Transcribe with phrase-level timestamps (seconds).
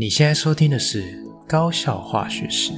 [0.00, 1.02] 你现在收听的是
[1.48, 2.70] 《高效化学史》。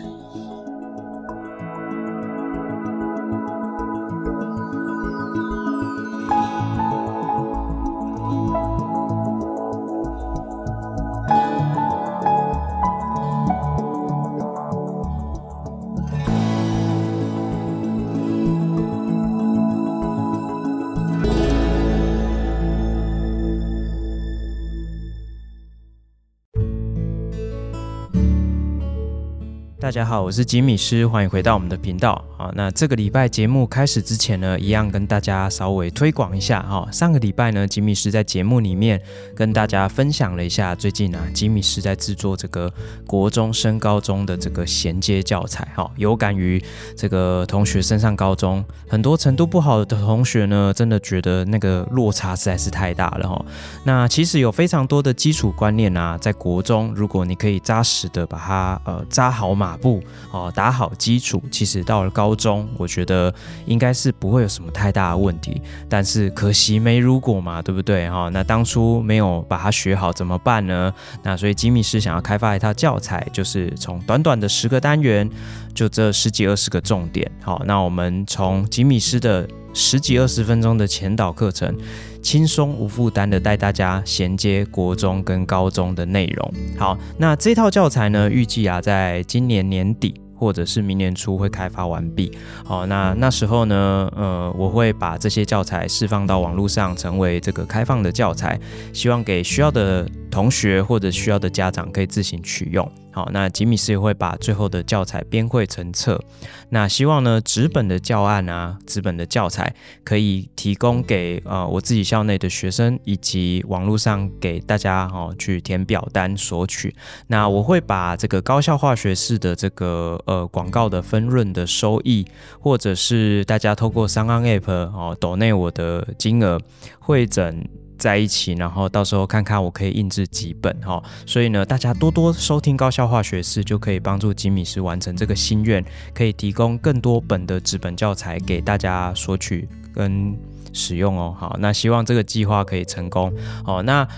[29.91, 32.25] 大家好，我是吉米师，欢迎回到我们的频道。
[32.55, 36.89] 那这个礼拜节目开始之前呢，一样跟大家稍微推广一下哈。
[36.93, 39.03] 上个礼拜呢，吉米师在节目里面
[39.35, 42.73] 跟大家分享了一下，最近啊，吉米师在制作这个
[43.07, 45.91] 国中升高中的这个衔接教材哈。
[45.97, 46.63] 有感于
[46.97, 53.45] 这个同学升上高中，很多程度不好的同学呢，真的觉得那个落差实在是太大了哈。
[53.85, 59.81] 那其实有非常多的基础观念啊，在国中，如果你可以扎实的把它呃扎好马。
[59.81, 59.99] 步
[60.31, 63.33] 哦，打好基础，其实到了高中，我觉得
[63.67, 65.61] 应该是不会有什么太大的问题。
[65.89, 68.31] 但是可惜没如果嘛，对不对哈？
[68.33, 70.93] 那当初没有把它学好怎么办呢？
[71.23, 75.29] 那所以吉米斯想要开发一套教材，就是从短短的十个单元，
[75.75, 77.31] 就这十几二十个重点。
[77.43, 81.77] 好，那我们从吉米斯的十几二十分钟的前导课程。
[82.23, 86.53] 轻松无负担的带大家衔接国中跟高中的内容。
[86.77, 92.33] 好，那这套教材呢，预计啊，在今年年底或者是明年初会开发完毕。
[92.65, 98.59] 好，那那时候呢，呃，我会把这些教材释放到网络上，成为这个开放的教材，
[98.95, 102.91] 希望给需要的同学或者需要的家长可以自行取用。
[103.13, 106.21] 好，那吉米斯也会把最后的教材编绘成册。
[106.69, 116.95] 那希望呢，纸本的教案啊，纸本的教材可以提供给呃我自己校内的学生，以及网络上给大家哦去填表单索取。
[117.27, 122.25] 那我会把这个高校化学式的这个呃广告的分润的收益，
[122.61, 126.61] 或者是大家透过 SoundOn App 哦抖内我的金额
[127.01, 127.65] 汇整。
[128.01, 135.85] 在一起，然后到时候看看我可以印制几本哈，所以呢，大家多多收听高校化学式，就可以帮助吉米师完成这个心愿，
[136.15, 140.35] 可以提供更多本的纸本教材给大家索取跟
[140.73, 141.37] 使用哦。
[141.39, 143.33] 好，那希望这个计划可以成功。
[143.63, 144.09] 好，那。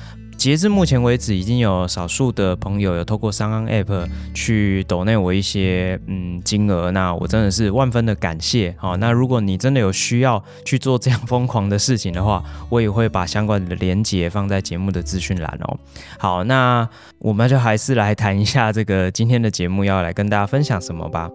[0.42, 8.74] 截至目前为止，已经有少数的朋友有透过 sonn App 去抖内我一些嗯金额，那我真的是万分的感谢。
[8.76, 15.78] 好，那如果你真的有需要去做这样 疯狂的事情的话，我也会把相关的连接放在节目的资讯栏哦。
[16.18, 16.88] 好，那
[17.20, 21.30] 我们就还是来谈一下这个今天的节目要来跟大家分享什么吧。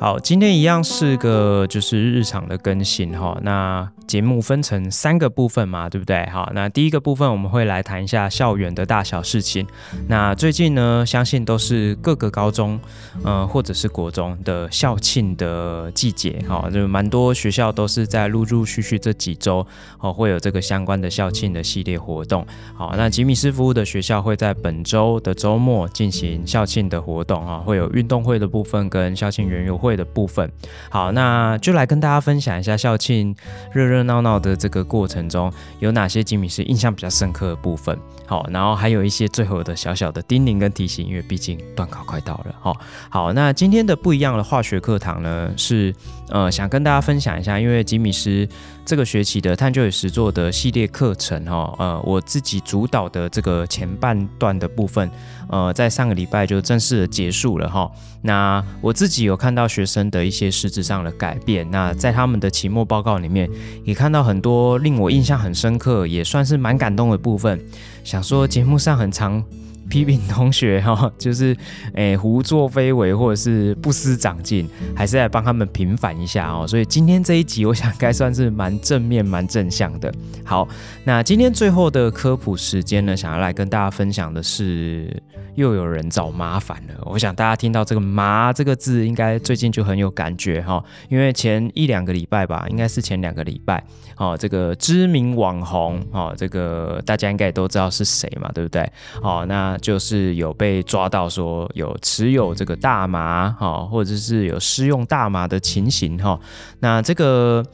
[0.00, 3.36] 好，今天一样是个就是日常的更新哈。
[3.42, 6.24] 那节目分成三个部分嘛，对不对？
[6.30, 9.66] 好，那第一个部分我们会来谈一下校园的大小事情。
[10.06, 12.78] 那最近呢，相信都是各个高中，
[13.24, 19.66] 呃，或者是国中的校庆的季节哈，就蛮多学校都是在陆陆续续这几周
[19.98, 22.46] 哦，会有这个相关的校庆的系列活动。
[22.76, 29.87] 好，那吉米斯服务的学校会在本周的周末进行校庆的活动啊，会有运动会的部分跟校庆园游会。
[29.88, 30.50] 会的部分，
[30.90, 33.34] 好，那就来跟大家分享一下校庆
[33.72, 37.98] 热热闹闹的这个过程中有哪些吉米是印象比较深刻的部分。
[38.26, 42.54] 好，然后还有一些最后的小小的叮咛跟提醒，因为毕竟段考快到了。
[42.60, 42.76] 好，
[43.08, 45.94] 好，那今天的不一样的化学课堂呢，是
[46.30, 48.48] 呃想跟大家分享一下，因为吉米斯。
[48.84, 55.10] 这个学期的探究与实作的系列课程，哈，呃，我自己主导的这个前半段的部分，
[55.50, 57.90] 呃，在上个礼拜就正式的结束了，哈。
[58.22, 63.46] 那我自己有看到学生的一些实质上的改变，那在他们的期末报告里面，
[63.84, 67.62] 也看到很多令我印象很深刻，也算是蛮感动的部分。
[68.04, 69.44] 想说节目上很长。
[69.88, 71.56] 批评同学哈， 就是
[71.94, 76.66] 诶、胡作非为或者是不思长进，还是来帮他们平反一下哦。
[76.66, 80.12] 所以今天这一集，我想该算是蛮正面、蛮正向的。
[80.44, 80.68] 好，
[81.04, 85.22] 那今天最后的科普时间呢，想要来跟大家分享的是，
[85.58, 86.94] 又有人找麻烦了。
[87.06, 93.82] 我想大家听到这个“麻”这个字，应该最近就很有感觉哈，因为前一两个礼拜吧，应该是前两个礼拜，
[94.16, 98.88] 哦，这个知名网红，哦，这个大家应该也都知道是谁嘛，对不对？
[99.22, 99.76] 哦，那。
[99.88, 106.38] 就是有被抓到说有持有这个大麻哈，或者是有施用大麻的情形哈。
[106.80, 107.64] 那这个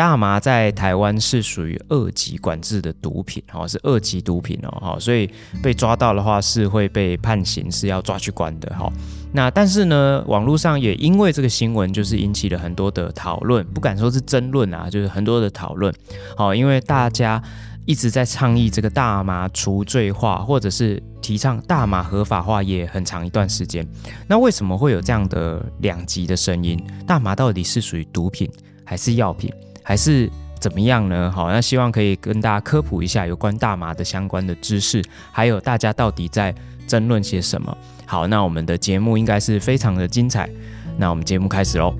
[0.00, 5.28] 大麻在台湾是属于二级管制的毒品哈，是二级毒品哦哈，所以
[5.62, 8.90] 被抓到的话是会被判刑，是要抓去关的哈。
[9.34, 15.94] 那但是呢，网络上也因为这个新闻，就是引起了很多的讨论，不敢说是争论啊，就是很多的讨论。
[16.34, 17.42] 好，因为大家
[17.84, 23.86] 一直在倡议这个大麻除罪化，或者是提倡大麻合法化，也很长一段时间。
[24.26, 26.82] 那为什么会有这样的两极的声音？
[27.06, 28.50] 大麻到底是属于毒品，
[28.82, 29.52] 还是药品，
[29.90, 31.28] 还是怎么样呢？
[31.34, 35.02] 好，那希望可以跟大家科普一下有关大麻的相关的知识，
[35.32, 36.54] 还有大家到底在
[36.86, 37.76] 争论些什么。
[38.06, 40.48] 好，那我们的节目应该是非常的精彩。
[40.96, 41.92] 那我们节目开始喽。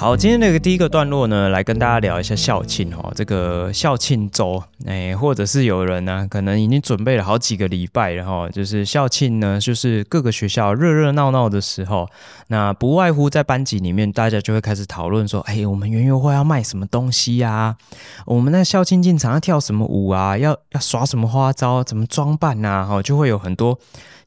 [0.00, 12.08] 好，今天那个第一个段落呢，来跟大家聊一下校庆哦，这个校庆周，哎，或者是有人呢，可能已经准备了好几个礼拜了哈，就是校庆呢，就是各个学校热热闹闹的时候，
[12.46, 17.76] 那不外乎在班级里面，大家就会开始讨论说，哎，我们园游会要卖什么东西呀？
[18.24, 20.38] 我们那校庆进场要跳什么舞啊？
[20.38, 21.84] 要要耍什么花招？
[21.84, 22.86] 怎么装扮呐？
[22.88, 23.78] 哈，就会有很多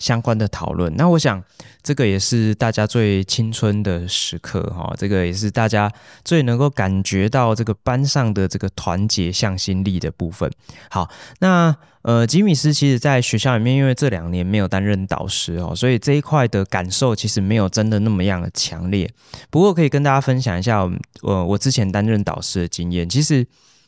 [0.04, 0.94] 相关的讨论。
[0.96, 1.42] 那我想。
[1.86, 5.92] 这个也是大家最青春的时刻哈，这个也是大家
[6.24, 10.50] 最能够感觉到这个班上的这个团结向心力的部分。
[10.90, 11.10] 好，
[11.40, 19.12] 那呃，吉米斯其实在学校里面，因为这两年没有担任导师哦，所以这一块的感受其实没有真的那么样的强烈。
[19.50, 20.90] 不过可以跟大家分享一下，
[21.24, 23.10] 呃，我之前担任导师的经验。
[23.10, 23.46] 其实，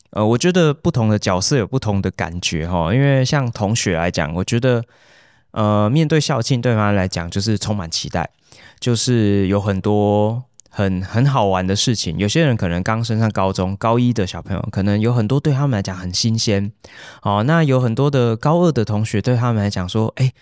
[0.10, 4.84] 呃，我觉得不同的角色有不同的感觉哈，因为像同学来讲，我觉得。
[5.56, 8.30] 呃，面对校庆，对他们来讲就是充满期待，
[8.80, 12.18] 就是有很多很很好玩的事情。
[12.18, 16.72] 有些人可能刚升上高中，高一的小朋友可能有很多对他们来讲很新鲜。
[17.22, 20.34] 哦，那有很多的高二的同学对他们来讲说，哎。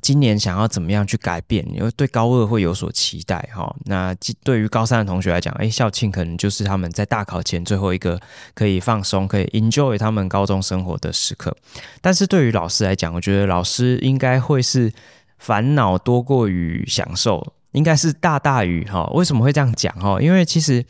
[0.00, 1.66] 今年想要怎么样去改变？
[1.74, 3.74] 因为对高二会有所期待哈。
[3.84, 4.14] 那
[4.44, 8.18] 对于高三的同学来讲，哎，校庆可能就是他们在大考前最后一个
[8.54, 11.54] 可以放松、可以 enjoy 他们高中生活的时刻。
[12.00, 14.92] 但是对于老师来讲，我觉得老师应该会是
[15.36, 19.04] 烦恼多过于享受，应该是大大于哈。
[19.14, 20.22] 为什么会这样讲哈？
[20.22, 20.84] 因为其实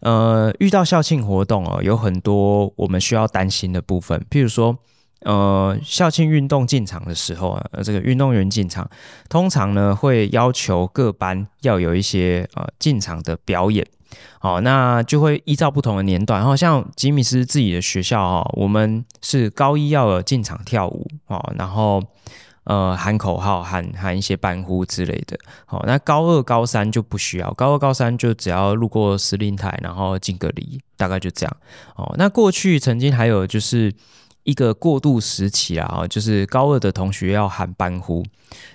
[0.00, 4.78] 呃，遇到校庆活动哦，有很多我们需要担心的部分，譬如说。
[5.26, 8.88] 呃，校庆运动进场的时候啊，这个运动员进场，
[9.28, 13.84] 通常呢会要求各班要有一些呃进场的表演，
[14.38, 22.00] 好，那就会依照不同的年段，然后像吉米斯自己的学校啊，我们是高一要有进场跳舞啊，然后
[22.62, 31.56] 呃喊口号，喊喊一些班呼之类的，好，那高二高三就不需要，高二高三就只要路过司令台，然后敬个礼，大概就这样，
[31.96, 33.92] 哦，那过去曾经还有就是。
[34.46, 38.24] 一个过渡时期啊，就是高二的同学要喊班呼，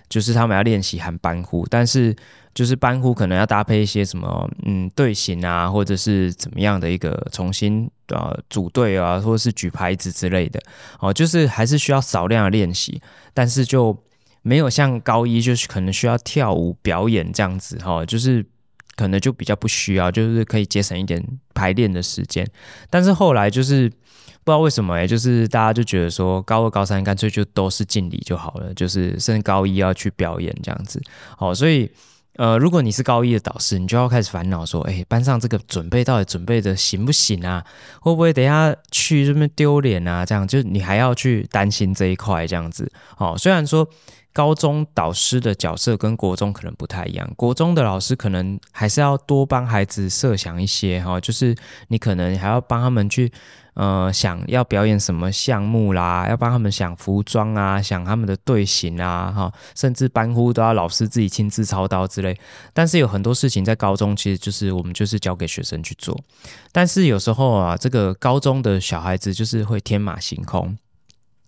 [0.10, 2.14] 就是他们要练习喊班呼，但是
[2.54, 10.62] 就是班呼可能要搭配一些什么嗯队形啊，或者是怎么样的一个重新呃组队啊，或者是举牌子之类的
[11.00, 13.02] 哦，就是还是需要少量的练习，
[13.34, 13.98] 但是就
[14.42, 18.46] 没有像高一就是可能需要跳舞表演这样子哈，就是
[19.02, 21.22] 可能就比较不需要，就是可以节省一点
[21.54, 22.48] 排练的时间，
[22.90, 23.92] 但是后来就是。
[24.44, 31.00] 不知道为什么哎，就是大家就觉得说高二高三干脆就都是敬礼就好了，就是升高一要去表演这样子。
[31.38, 31.88] 好，所以
[32.38, 37.64] 呃，如果你是高一的导师，你就要开始烦恼说，哎，班上这个准备到底准备的行不行啊？
[38.02, 40.26] 会不会等下去这边丢脸啊？
[40.26, 42.92] 这样就你还要去担心这一块这样子。
[43.16, 43.88] 好，虽然说。
[44.34, 51.56] 高中导师的角色跟国中可能不太一样，国中的老师可能还是要多帮孩子设想一些哈，就是
[51.90, 53.32] 你可能还要帮他们去，
[53.74, 62.38] 呃，想要表演什么项目啦，要帮他们想服装啊，想他们的队形啊，哈，甚至班呼都要老师自己亲自操刀之类。
[62.74, 66.18] 但是有很多事情在高中其实就是我们就是交给学生去做，
[66.72, 70.78] 但是有时候啊，这个高中的小孩子就是会天马行空。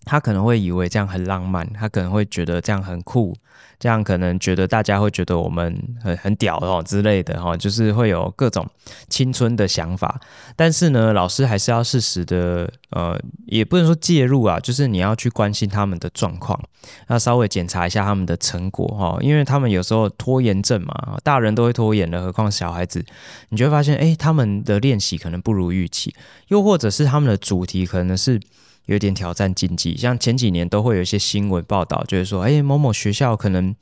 [0.05, 3.35] 他可能会以为这样很浪漫，他可能会觉得这样很酷，
[3.79, 8.67] 这样可能觉得大家会觉得我们很很屌哦之类的哈，就是会有各种
[9.07, 10.19] 青春的想法。
[10.55, 16.59] 但是呢，老师还是要适时的，呃，也不能说介入啊，就是你要去关心他们的状况，
[17.07, 23.03] 要稍微检查一下他们的成果哈，因为他们有时候拖延症嘛，大人都会拖延的，何况小孩子，
[23.49, 26.13] 你就会发现，哎，他们的练习可能不如预期，
[26.49, 28.39] 又或者是他们的主题可能是。
[28.85, 33.73] 有点挑战竞技，像前几年都会有一些新闻报道，就是说，哎，某某学校可能，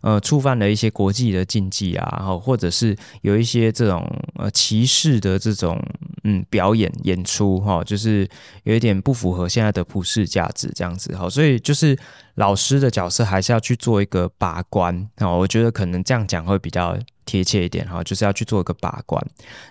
[0.00, 4.04] 呃，触犯了一些国际的禁忌啊，然后或者是有一些这种
[4.36, 5.78] 呃歧视的这种
[6.24, 8.26] 嗯表演演出，哈，就是
[8.62, 11.98] 有一点不符合现在的普世价值这样子，哈，所以就是
[12.36, 16.96] 老师的角色还是要去做一个把关，啊，我觉得可能这样讲会比较
[17.26, 19.22] 贴切一点哈，就是要去做一个把关。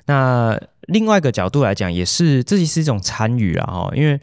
[0.06, 4.20] 那另外一个角度来讲，也是这是一种参与啊哈，因为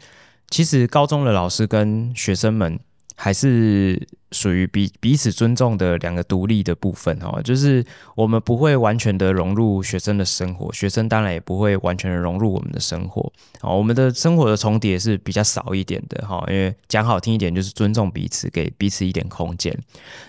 [0.53, 2.79] 其实高中的老师跟学生们
[3.15, 7.83] 还是属于彼彼此尊重的两个独立的部分哈，就是
[8.15, 19.75] 我们不会完全的融入学生的生活，学生当然也不会完全的融入我们的生活啊，我们的生活的重叠是比较少一点的哈，因为讲好听一点就是尊重彼此，给彼此一点空间。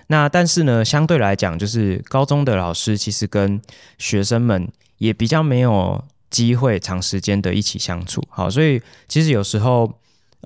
[0.06, 3.60] 那但是呢，相对来讲，就是高中的老师其实跟
[3.98, 4.66] 学生们
[4.96, 9.92] 也比较没有机会长时间的一起相处，好，所以其实有时候。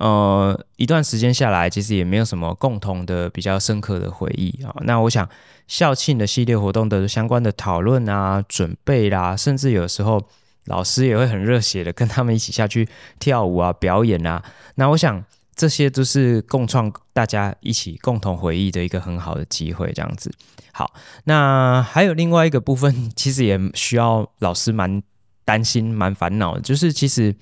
[0.01, 4.73] 呃，一段时间下来，其实也没有什么共同的比较深刻的回忆啊。
[4.83, 5.29] 那我想
[5.67, 10.23] 校庆的系列活动的相关的讨论啊、准备啦，甚至有时候
[10.67, 12.89] 老师也会很热血的跟他们一起下去
[13.19, 14.41] 跳舞啊、表演啊。
[14.77, 15.25] 那我想
[15.57, 20.33] 这些都是共创大家一起共同回忆的一个很好的机会，这样子。
[20.73, 25.03] 好，那还有另外一个部分，其实也需要老师蛮
[25.45, 27.35] 担心、蛮烦恼的，就是其实。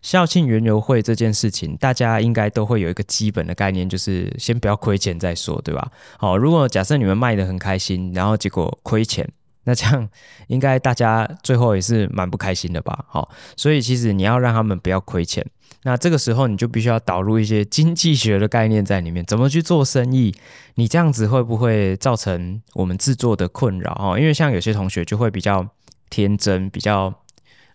[0.00, 5.90] 校庆园游会这件事情，大家应该都会有一个基本的概念，就是先不要亏钱再说，对吧？
[6.18, 9.28] 好，如果假设你们卖得很开心，然后结果亏钱，
[9.64, 10.08] 那这样
[10.46, 13.04] 应该大家最后也是蛮不开心的吧？
[13.08, 15.44] 好，所以其实你要让他们不要亏钱，
[15.82, 20.32] 那这个时候你就必须要导入一些经济学的概念在里面，怎么去做生意？
[20.76, 23.92] 你这样子会不会造成我们制作的困扰？
[23.94, 25.66] 哈，因为像有些同学就会比较
[26.08, 27.12] 天真，比较。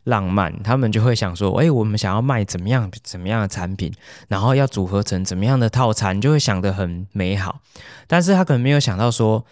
[0.06, 3.92] 浪漫，他们就会想说：“哎，我们想要卖怎么样怎么样的产品，
[4.28, 7.60] 然后要组合成怎么样的套餐，就会想得很美好。
[8.08, 9.46] 但是他可能没有想到说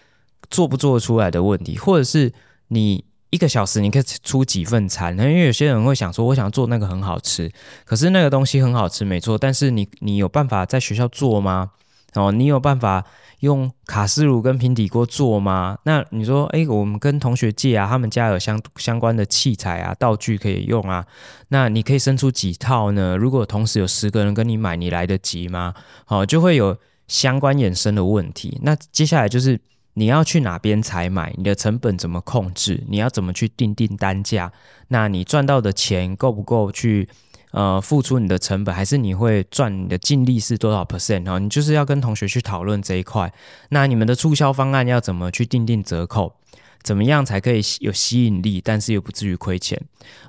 [0.50, 2.34] 做不做出来的问题，或者是
[2.68, 5.18] 你一个小时你可以出几份餐？
[5.18, 7.50] 因为有些人会想说，我想做那个很好吃，
[7.86, 11.72] 可是那个东西很好吃没错，但是你你有办法在学校做吗？
[12.16, 13.06] 哦，你有办法？”
[13.42, 15.76] 用卡式炉跟平底锅做吗？
[15.86, 21.04] 那你说，哎，我们跟同学借啊，他们家有相相关的器材啊、道具可以用啊。
[21.48, 23.18] 那你可以生出几套呢？
[23.18, 25.74] 如果同时有十个人跟你买，你来得及吗？
[26.06, 26.78] 好，就会有
[27.08, 28.60] 相关衍生的问题。
[28.62, 29.60] 那接下来就是
[29.96, 31.34] 你要去哪边采买？
[31.36, 32.84] 你的成本怎么控制？
[32.90, 34.52] 你要怎么去订定单价？
[34.90, 37.10] 那你赚到的钱够不够去？
[37.52, 41.38] 呃，付出你的成本，还是你会赚你的净利是多少 percent 哦？
[41.38, 43.32] 你就是要跟同学去讨论这一块。
[43.70, 46.34] 那你们的促销方案要怎么去定定折扣？
[46.82, 49.78] 怎么样才可以有吸引力，但是又不至于亏钱？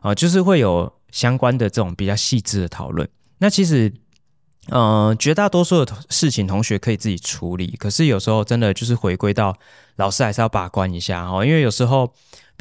[0.00, 3.08] 啊、呃，就是会有相关的这种比较细致的讨论。
[3.38, 3.92] 那其实，
[4.68, 9.56] 呃，绝大多数的事情同学可以自己处理，可是有时候真的就是回归到
[9.96, 12.12] 老师还是要把关一下哦，因为有时候。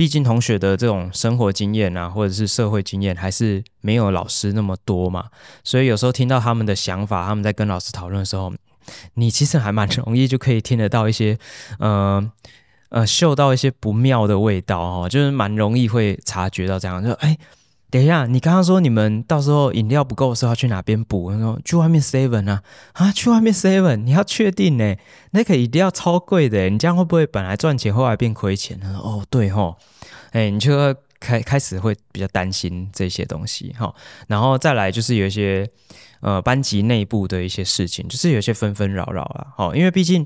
[0.01, 5.25] 毕竟同学的这种生活经验啊，或者是社会经验，还是没有老师那么多嘛，
[5.63, 8.51] 所以有时候听到他们的想法，他们在跟老师讨论的时候，
[9.13, 11.37] 你其实还蛮容易就可以听得到一些，
[11.77, 12.31] 呃
[12.89, 17.37] 呃，嗅到一些不妙的味道哦，就是蛮容易会察觉到这样，就哎。
[17.91, 21.29] 等一下，你刚刚说你们到时候饮料不够的时候要去哪边补？
[21.29, 24.95] 他说去外面 seven 啊啊，去外面 seven，你要确定呢？
[25.31, 28.79] 那个一定要超贵的，你这样会不会本来赚钱后来变亏钱？
[28.79, 29.75] 他说哦，对吼，
[30.31, 33.93] 哎，你就开开始会比较担心这些东西哈。
[34.27, 35.69] 然后再来就是有一些
[36.21, 39.47] 呃班级内部的一些事情，就是有些纷纷扰扰啊。
[39.57, 40.25] 好，因为毕竟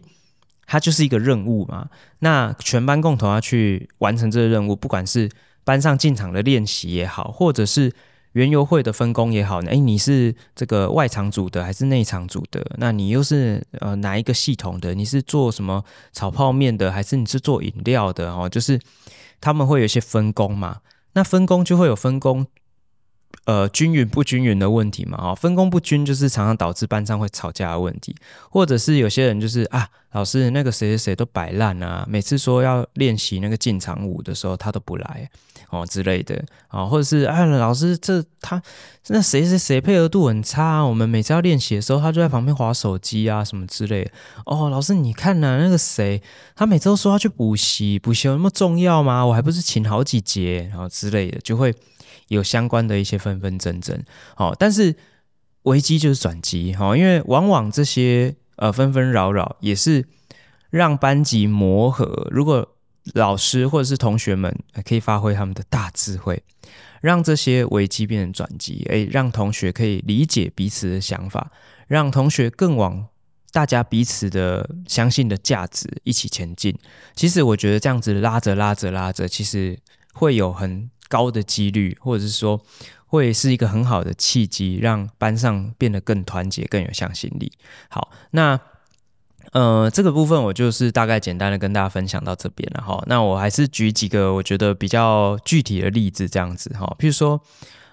[0.68, 5.28] 它就是一个任务嘛，那全班共同要去完成这个任务，不管是。
[5.66, 7.92] 班上进场的练习也好，或者是
[8.32, 12.66] 园游会的分工也好，诶，你是这个外场组的还是内场组的？
[12.78, 14.94] 那你又是呃哪一个系统的？
[14.94, 18.32] 你是做什么炒泡面的，还是你是做饮料的？
[18.32, 18.80] 哦，就是
[19.42, 20.80] 他们会有一些分工嘛，
[21.14, 22.48] 那分工就会有分工。
[23.44, 28.16] 呃，均匀不均匀的问题嘛，哦，分工不均就是常常导致班上会吵架的问题，
[28.50, 35.30] 或者是有些人就是啊，老师那个谁谁谁都摆烂啊，每次说要练习那个进场舞的时候，他都不来
[35.70, 38.62] 哦之类的啊，或者是啊，老师这他
[39.08, 44.12] 那谁谁谁配合度很差啊，我们每次要练习的时候，他就在旁边滑手机啊什么之类的。
[44.46, 46.22] 哦，老师你看呐，那个谁，
[46.56, 49.26] 他每次都说要去补习，补习有那么重要吗？
[49.26, 51.74] 我还不是请好几节，然后之类的就会。
[52.30, 54.04] 有相关的一些纷纷争争，
[54.36, 54.96] 好，但是
[55.62, 60.08] 危机就是转机，哈，因为往往这些呃纷纷扰扰也是
[60.72, 62.28] 让班级磨合。
[62.32, 62.68] 如果
[63.14, 66.42] 老师或者是同学们可以发挥他们的大智慧，
[67.02, 71.52] 让这些危机变成转机，诶，让同学可以理解彼此的想法，
[71.88, 73.08] 让同学更往
[73.52, 76.78] 大家彼此的相信的价值一起前进。
[77.16, 79.80] 其实我觉得这样子拉着拉着拉着，其实
[80.14, 80.90] 会有很。
[81.08, 82.60] 高的几率，或者是说，
[83.06, 87.52] 会是一个很好的契机，让班上变得更团结、更有向心力。
[87.90, 88.60] 好，那
[89.56, 93.02] 呃，这个部分我就是大概简单的跟大家分享到这边了哈。
[93.08, 97.42] 那我还是举几个我觉得比较具体的例子这样子哈，譬如说。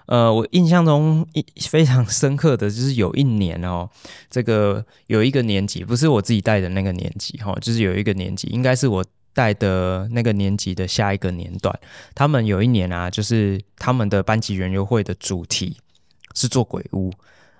[0.05, 3.89] 呃，我印象中一 非常深刻的就是有一年哦，
[4.29, 11.73] 这个有一个年级，不是我自己带的那个年级哈，就是有一个年级，应该是我带的那个年级的下一个年段。
[12.13, 15.77] 他们有一年啊，就是他们的班级园游会的主题
[16.35, 17.09] 是做鬼屋，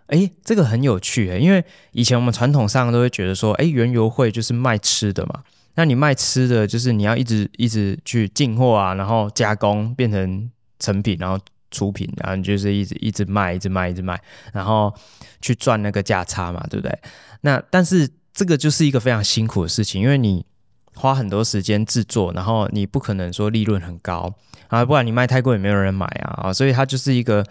[0.07, 5.43] 诶，这个很有趣诶，因为以前我们传统上都会觉得说，诶，原油会就是卖吃的嘛，
[5.75, 11.39] 那你卖吃的就是你要一直一直去进货啊，然后加工变成成品，然后。
[11.75, 14.22] 出品，然后就是一直一直卖，一直卖，一直卖，
[14.53, 14.93] 然后
[15.41, 16.95] 去赚那个价差嘛，对不对？
[17.41, 20.45] 那但是这个就是一个非常辛苦的事情，因为你
[20.93, 24.31] 花很多时间制作，然后你不可能说利润很高
[24.67, 27.43] 啊，不然你卖太贵也没有人买啊，所以它就是一个，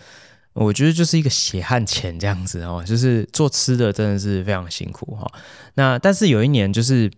[0.54, 5.26] 我觉得就是一个血汗钱这样子哦，就是做吃的真的是非常辛苦哈。
[5.74, 7.10] 那但是有一年就是。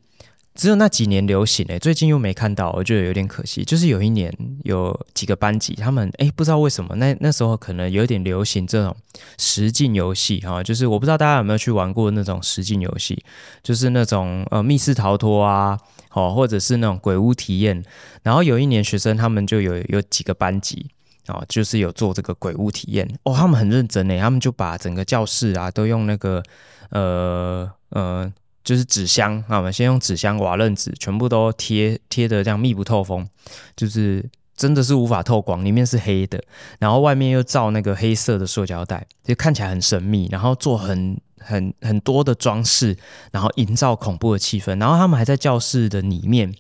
[0.57, 3.65] 只有那几年流行诶、最近又没看到，我觉得有点可惜。
[3.65, 8.97] 就是有一年有几个班级，他们诶、不知道为什么那那时候可能有点流行这种
[9.37, 13.25] 实境游戏哈，就是我不知道大家有没有去玩过那种实境游戏，
[13.65, 15.77] 就是那种呃密室逃脱啊，
[16.13, 17.85] 哦或者是那种鬼屋体验。
[18.23, 20.87] 然后有一年学生他们就有有几个班级
[21.29, 26.43] 哦，就是有做这个鬼屋体验哦，他们很认真诶、欸，他们就把整个教室啊都用那个
[26.91, 28.33] 呃呃。
[28.65, 33.29] 就是纸箱啊，我们先用纸箱、瓦楞纸全部都贴贴的这样密不透风，
[33.77, 34.25] 就是
[34.57, 36.43] 真的是无法透光，里面是黑的，
[36.79, 42.97] 然后外面又罩那个黑色的塑胶袋，就看起来很神秘，然后做很很很多的装饰，
[43.31, 46.51] 然后营造恐怖的气氛，然后他们还在教室的里面。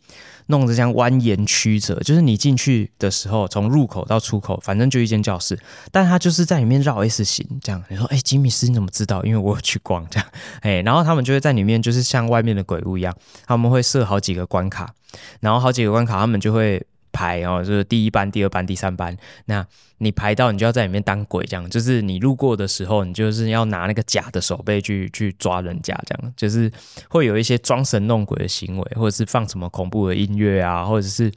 [0.46, 5.58] 弄得这样蜿蜒曲折，就是你进去的时候，从入口到出口，反正就一间教室，
[5.90, 7.82] 但他就是在里面绕 S 型这样。
[7.88, 9.22] 你说，哎，吉米斯你怎么知道？
[9.24, 10.28] 因为我有去逛这样，
[10.62, 14.92] 哎，然后他们就会在里面，就是像外面的鬼屋一样，他们会设好几个关卡，
[15.40, 16.84] 然后好几个关卡，他们就会。
[17.14, 19.16] 排哦，就是第一班、第二班、第三班。
[19.44, 19.64] 那
[19.98, 21.70] 你排到，你就要在里面当鬼，这样。
[21.70, 26.32] 就是你路过的时候，你就是要拿那个假的手背去去抓人家，这样。
[26.36, 26.70] 就是
[27.08, 31.32] 会有一些装神弄鬼的行为，或者是放什么恐怖的音乐啊，或者是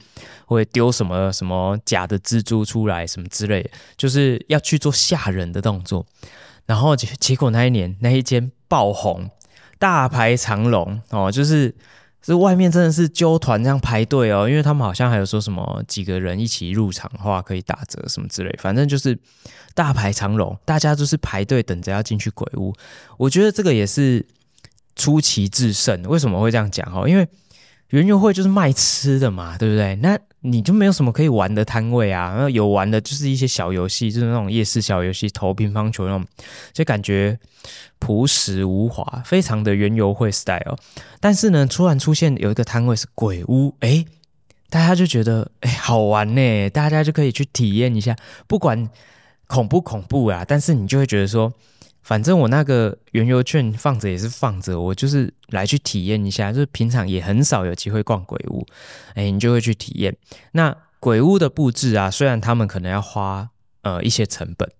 [0.46, 6.04] 会丢什么什么假的蜘蛛出来什么之类的，就是要去做吓人的动作。
[6.66, 9.30] 然后结结果那一年那一间爆红，
[9.78, 11.74] 大排长龙哦，就是。
[12.24, 19.18] 是外面真的是揪团这样排队哦，因为他们好像还有说什么几个人一起入场的话可以打折什么之类，反正就是
[19.74, 22.74] 大排长龙，大家就是排队等着要进去鬼屋。
[23.16, 24.26] 我觉得这个也是
[24.96, 26.02] 出奇制胜。
[26.02, 27.08] 为什么会这样讲哦？
[27.08, 27.26] 因为
[27.90, 29.94] 园游会就是卖吃的嘛，对不对？
[29.96, 36.24] 那你就没有什么可以玩的摊位啊，然后有玩的就是一些小游戏，就是那种夜市小游戏，投乒乓球那种，
[36.72, 37.38] 就感觉
[37.98, 40.76] 朴实无华，非常的园游会 style。
[41.18, 44.04] 但是呢，突然出现有一个摊位是鬼屋，诶，
[44.68, 48.14] 大家就觉得诶好玩呢，大家就可以去体验一下，
[48.46, 48.88] 不管
[49.46, 51.52] 恐不恐怖啊，但是你就会觉得说。
[52.02, 58.66] 反正我那个原油券放着也是放着，我就是来去体验一下，就是平常也很少有机会逛鬼屋，
[59.14, 60.16] 哎，你就会去体验。
[60.52, 63.50] 那鬼屋的布置啊，虽然他们可能要花
[63.82, 64.70] 呃一些成本，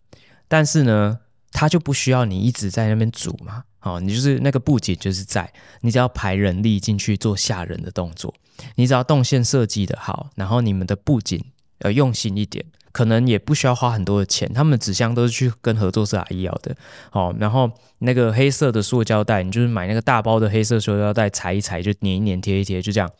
[0.48, 1.18] 但是呢，
[1.52, 5.52] 他就不需要你一直在那边煮嘛，哦，你就是那个布景就是在，
[5.82, 8.34] 你只要排人力进去做吓人的动作，
[8.76, 11.44] 你只要动线设计的好，然后你们的布景
[11.80, 12.64] 呃用心一点。
[12.92, 16.74] 可能也不需要花很多的钱，他们纸箱都是去跟合作社阿姨要的，
[17.12, 17.70] 哦，然后
[18.00, 23.10] 那个黑色的塑胶袋，你就是买那个大包的黑色塑胶袋，裁一裁就粘一粘贴一贴，就这样。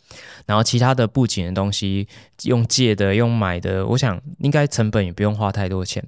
[0.46, 2.08] 然后其他的布景的东西
[2.44, 6.02] 用借的用买的，我想应该成本也不用花太多钱。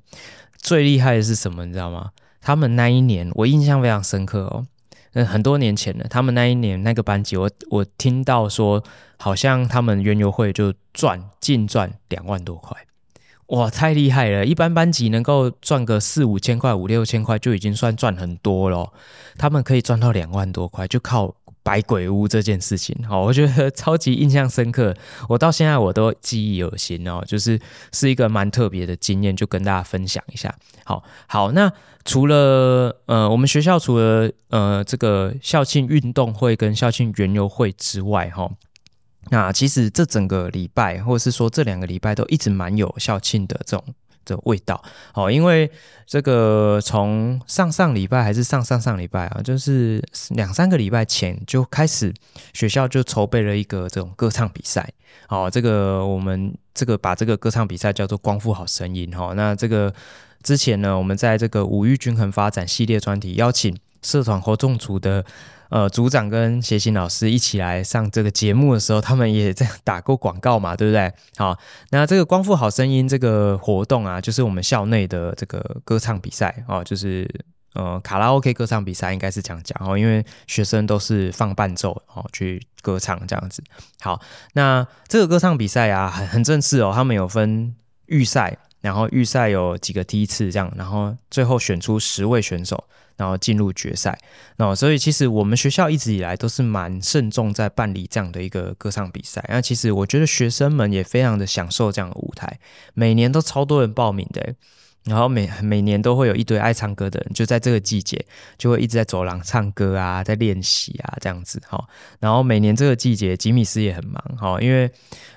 [0.57, 2.11] 最厉害的是什么，你知道吗？
[2.41, 4.67] 他们那一年我印象非常深刻哦，
[5.13, 8.83] 嗯，很多年前了，他们那一年那个班级，我我听到说，
[9.19, 12.77] 好像他们园游会就赚净赚两万多块。
[13.51, 14.47] 哇，太厉害了！
[14.47, 18.93] 一般班级能够赚个四五千块、五六千块就已经算赚很多了，
[19.37, 21.35] 他们可以赚到两万多块，就靠
[21.65, 22.97] 摆鬼屋这件事情。
[23.09, 24.95] 好，我觉得超级印象深刻，
[25.29, 27.61] 我到现在我都记忆犹新哦，就是
[27.93, 30.55] 是一个蛮特别的经验，就跟大家分享一下。
[30.85, 31.73] 好，好，那
[32.05, 38.49] 除了呃，我们学校除了呃这个校庆运动会跟校庆园游会之外，哈。
[39.29, 43.85] 那其实这整个礼拜，或者是说这两个礼拜，都一直蛮有校庆的这种
[44.25, 44.83] 的味道
[45.15, 45.31] 哦。
[45.31, 45.71] 因为
[46.07, 52.13] 这个从上上礼拜还是上上上礼拜啊，就是两三个礼拜前就开始，
[52.55, 54.91] 学校就筹备了一个这种歌唱比赛。
[55.29, 59.33] 哦，这个我们这个把这个歌唱比赛叫做“光复好声音”哈。
[59.37, 59.95] 那这个
[60.43, 65.25] 之前呢，我们在这个五育均衡发展系列专题邀请社团活动组的。
[65.71, 71.11] 呃组长跟协行老师一起来上这个节目的时候，他们也在打过广告嘛，对不对？
[71.37, 71.59] 好，
[71.91, 77.27] 那这个光复好声音这个活动啊，就是我们校内的这个歌唱比赛哦，就是。
[77.75, 83.63] 呃，卡拉 OK 歌唱比赛应该是这样讲哦，因为学生都是放伴奏哦去歌唱这样子。
[84.01, 84.21] 好，
[84.55, 87.73] 那这个歌唱比赛啊，很很正式哦，他们有分
[88.07, 92.83] 预赛，然后预赛有几个梯次这样，然后最后选出十位选手，
[93.21, 94.19] 然后进入决赛。
[94.57, 99.45] 那所以其实我们学校一直以来都是蛮慎重在办理这样的一个歌唱比赛。
[99.49, 102.59] 那其实我觉得学生们也非常的享受这样的舞台，
[102.95, 104.55] 每年都超多人报名的。
[105.11, 108.25] 然后每每年都会有一堆爱唱歌的人，就在这个季节
[108.57, 111.85] 就会一直在走廊唱歌啊，在练习啊这样子哈。
[112.21, 114.89] 然后每年这个季节，吉米斯也很忙哈，因为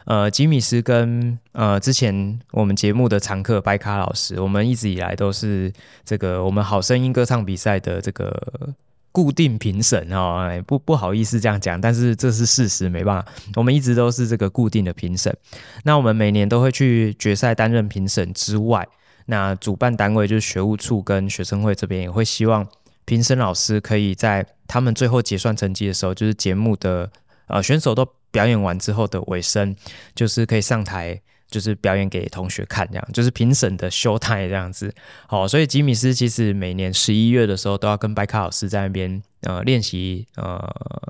[0.05, 5.73] 呃吉米斯跟呃之前我们节目的常客白卡老师，我们一直以来都是
[6.05, 8.75] 这个我们好声音歌唱比赛的这个
[9.11, 10.47] 固定评审哈。
[10.67, 15.35] 不不好意思这样讲，但是这是事实，没办法，我们一直都是这个固定的评审。
[15.83, 18.87] 那我们每年都会去决赛担任评审之外。
[19.25, 22.67] 那主办单位就是学务处跟学生会这边也会希望
[23.05, 27.11] 评审老师可以在他们最后结算成绩的时候，就是节目的
[27.47, 29.75] 呃选手都表演完之后的尾声，
[30.15, 31.21] 就是可以上台。
[31.53, 34.91] 就是表演给同学看，这样就是评审的 show time 这样子。
[35.27, 40.59] 好，所以吉米斯其实每年十一月的时候都要跟白卡老师在那边呃练习呃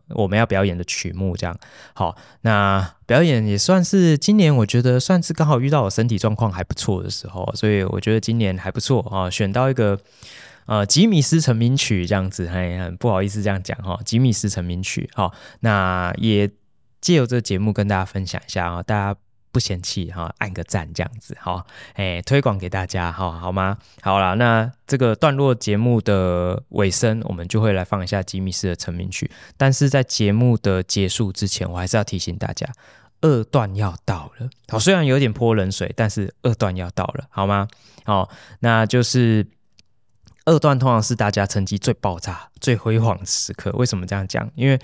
[0.10, 1.58] 我们要表演的曲目这样。
[1.94, 9.98] 好，那表演也算是今年我觉得算是刚好遇到我身体状况还不错的时候，所以我觉得今年还不错啊，选到一个
[10.66, 15.10] 呃吉米斯成名曲这样子，嘿，很不好意思这样讲哈，吉米斯成名曲。
[15.14, 16.52] 好，那也
[17.00, 19.20] 借由这个节目跟大家分享一下啊，大家。
[19.54, 21.64] 不嫌弃哈，按个赞这样子哈，
[21.94, 23.78] 哎，推广给大家哈，好吗？
[24.02, 29.30] 好啦，那这个段落节目的尾声，我们就会来放一下吉米斯的成名曲。
[29.56, 32.68] 但是在节目的结束之前，我还是要提醒大家，
[33.22, 34.50] 二段要到了。
[34.68, 37.68] 好，虽然有点泼冷水，但是二段要到了，好吗？
[38.04, 38.28] 好，
[38.62, 39.46] 那就是
[40.46, 43.72] 二段通常是大家成绩最爆炸、最辉煌的时刻。
[43.74, 44.50] 为什么这样讲？
[44.56, 44.80] 因为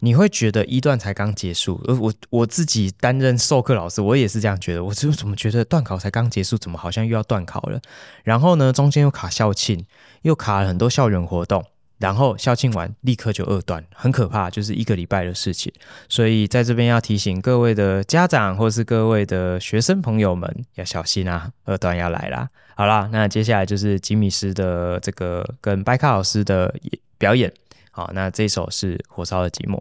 [0.00, 4.84] 你会觉得一段才刚结束，而我我自己担任授课老师，我也是这样觉得。
[4.84, 7.80] 我就怎么觉得段考才刚结束，怎么好像又要段考了？
[8.22, 9.84] 然后呢，中间又卡校庆，
[10.22, 11.64] 又卡了很多校园活动，
[11.98, 15.72] 然后校庆完立刻就二段，很可怕，就是一个礼拜的事情。
[16.08, 22.48] 所以在这边要提醒各位的家长或是各位的学生朋友们要小心啊，二段要来啦。
[22.76, 26.72] 好啦，那接下来就是吉米斯的这个跟白卡老师的
[27.18, 27.52] 表演。
[27.98, 29.76] 好，那这首是《火烧的寂寞》。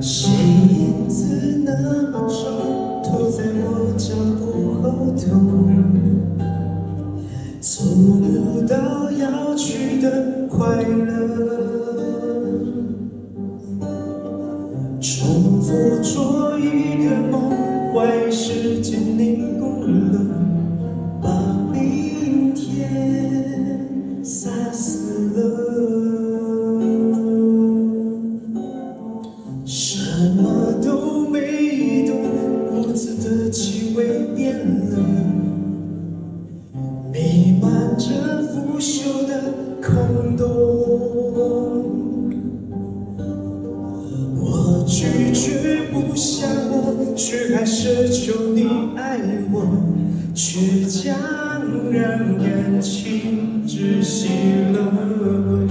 [0.00, 5.22] 谁影子那么重，拖在我脚步后头，
[7.60, 11.71] 走不到要去的快乐。
[15.42, 17.50] 重复做一个梦，
[17.92, 19.61] 坏时间凝固
[45.32, 49.18] 却不想我，却还奢求你爱
[49.50, 49.64] 我，
[50.34, 51.16] 倔强
[51.90, 54.28] 让感情窒息
[54.72, 55.61] 了。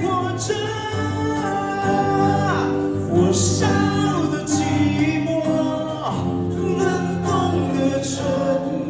[0.00, 0.04] 活
[0.38, 0.48] 着，
[3.10, 3.66] 火烧
[4.32, 4.54] 的寂
[5.24, 5.28] 寞，
[6.78, 6.80] 冷
[7.24, 7.28] 冻
[7.76, 8.10] 的沉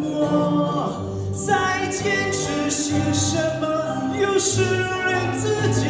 [0.01, 0.09] 默，
[1.35, 1.49] 再
[1.91, 2.01] 坚
[2.33, 3.65] 持些什么？
[4.21, 4.63] 有时
[5.07, 5.81] 连自己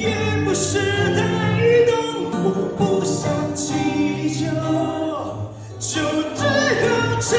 [0.00, 0.04] 也
[0.44, 0.78] 不是
[1.14, 1.20] 太
[1.86, 1.94] 懂，
[2.42, 3.64] 我不想计
[4.40, 4.44] 较，
[5.78, 6.00] 就
[6.34, 6.84] 只好
[7.20, 7.30] 承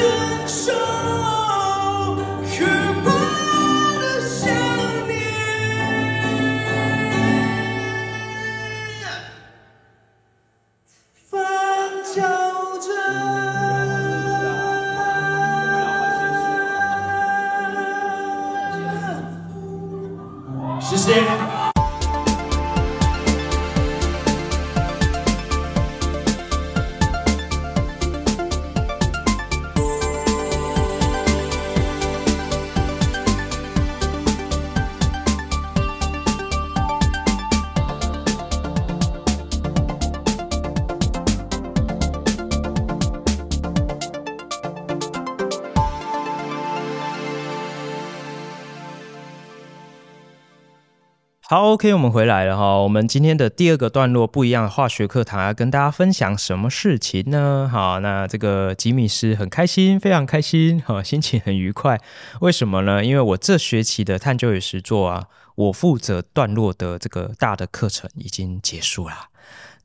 [51.50, 52.76] 好，OK，我们回来了哈。
[52.82, 57.66] 我们今天的第二个段落，不一样的化学课堂，要跟大家分享什么事情呢？
[57.72, 61.98] 好，那这个吉米斯很开心，非常开心，哈，心情很愉快。
[62.42, 63.02] 为什么呢？
[63.02, 69.14] 因为我这学期的探究与实作啊，我负责段落的这个大的课程已经结束了。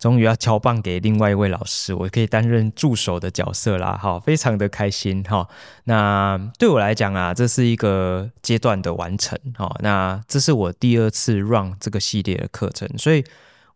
[0.04, 5.48] 终于要交棒给另外一位老师，我可以担任助手的角色啦，好，非常的开心哈。
[5.86, 13.24] 那对我来讲啊，这是一个阶段的完成，哈，那这是我第二次 run 这个系列的课程，所以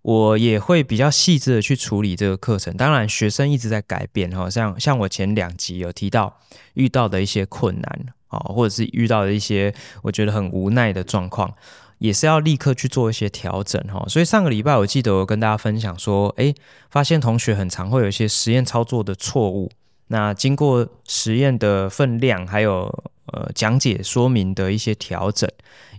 [0.01, 2.75] 我也会比较细致的去处理这个课程。
[2.75, 6.41] 当然，学生一直在改变，哈，像像我前两集有提到
[6.73, 11.53] 遇到的一些困难，啊，或者是遇到的一些我觉得很无奈的状况。
[11.99, 16.53] 也是要立刻去做一些调整哈，所以上个礼拜我记得我跟大家分享说，诶，
[16.91, 19.69] 发现同学很常会有一些实验操作的错误，
[20.07, 22.83] 那经过实验的分量，还有
[23.33, 25.49] 呃讲解说明的一些调整，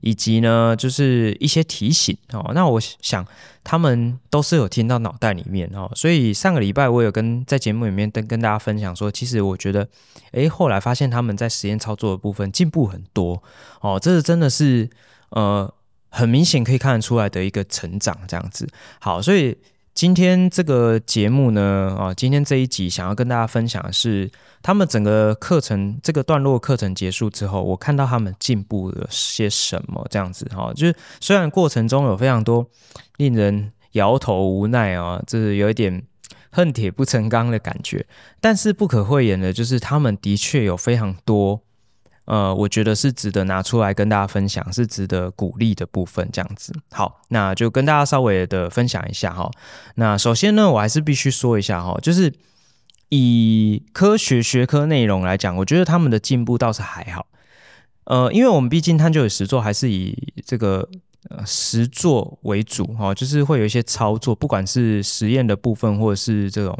[0.01, 3.27] 以及呢就是一些提醒哦，那我想
[3.65, 9.89] 他们都是有听到脑袋里面哦，所以上个礼拜我有跟在节目里面跟跟大家分享说，其实我觉得，
[10.31, 13.43] 诶，后来发现他们在实验操作的部分进步很多。
[13.81, 14.89] 哦，这是真的是
[15.31, 15.75] 呃。
[16.11, 18.67] 很明显可以看得出来的一个成长，这样子。
[19.01, 19.57] 好，所以
[19.95, 24.31] 今天这个节目呢，啊，今天这一集想要跟大家分享的是，
[24.63, 30.49] 他们整个课程这个段落课程结束之后，我看到他们进步了些什么，这样子。
[30.55, 32.69] 哈，就是虽然过程中有非常多
[33.17, 36.03] 令人摇头无奈啊，就是有一点
[36.51, 38.07] 恨铁不成钢的感觉，
[38.41, 41.63] 但是不可讳言的，就是他们的确有非常多。
[42.29, 46.75] 呃，我觉得是值得拿出来跟大家分享，是值得鼓励的部分，这样子。
[46.91, 49.51] 好，那就跟大家稍微的分享一下哈。
[49.95, 52.31] 那首先呢，我还是必须说一下哈，就是
[53.09, 57.27] 以科学学科内容来讲，我觉得他们的进步倒是还好。
[58.05, 60.15] 呃，因为我们毕竟探究与实作还是以
[60.45, 60.87] 这个
[61.31, 66.79] 呃实作为主哈，就是会有一些操作，不管是实验的部分，或者是这种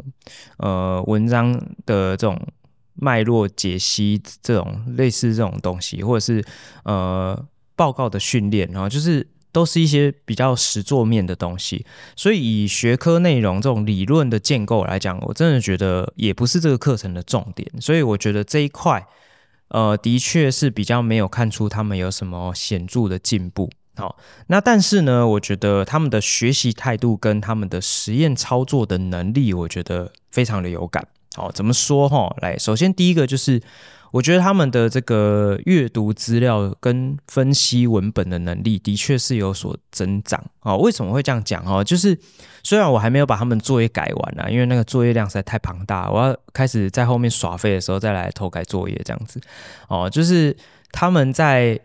[0.57, 1.51] 呃文章
[1.87, 2.39] 的这种。
[3.01, 6.43] 脉络解析这种类似这种东西，或者是
[6.83, 11.85] 呃报告的训练，然后就是都是一些比较实作面的东西。
[12.15, 17.69] 所以以学科内容这种理论的建构来讲，我真的觉得也不是这个课程的重点。
[17.79, 19.07] 所以我觉得这一块
[19.69, 23.69] 呃，的确是比较没有看出他们有什么显著的进步。
[23.95, 31.07] 好，那但是呢，我觉得他们的学习态度跟他们的实验操作的能力，我觉得非常的有感。
[31.39, 32.35] 好，怎么说哈？
[32.41, 33.61] 来，首先第一个就是。
[34.11, 40.75] 我觉得他们的这个阅读资料跟分析文本的能力的确是有所增长啊。
[40.75, 41.83] 为什么会这样讲哦？
[41.83, 42.17] 就是
[42.63, 49.39] 虽然我还没有把他们作业改完啊，因为那个作业量实在太庞大，我要开始在后面耍废的时候再来偷改作业这样子
[49.89, 50.09] 哦。
[50.09, 50.57] 就是
[50.91, 51.79] 他们在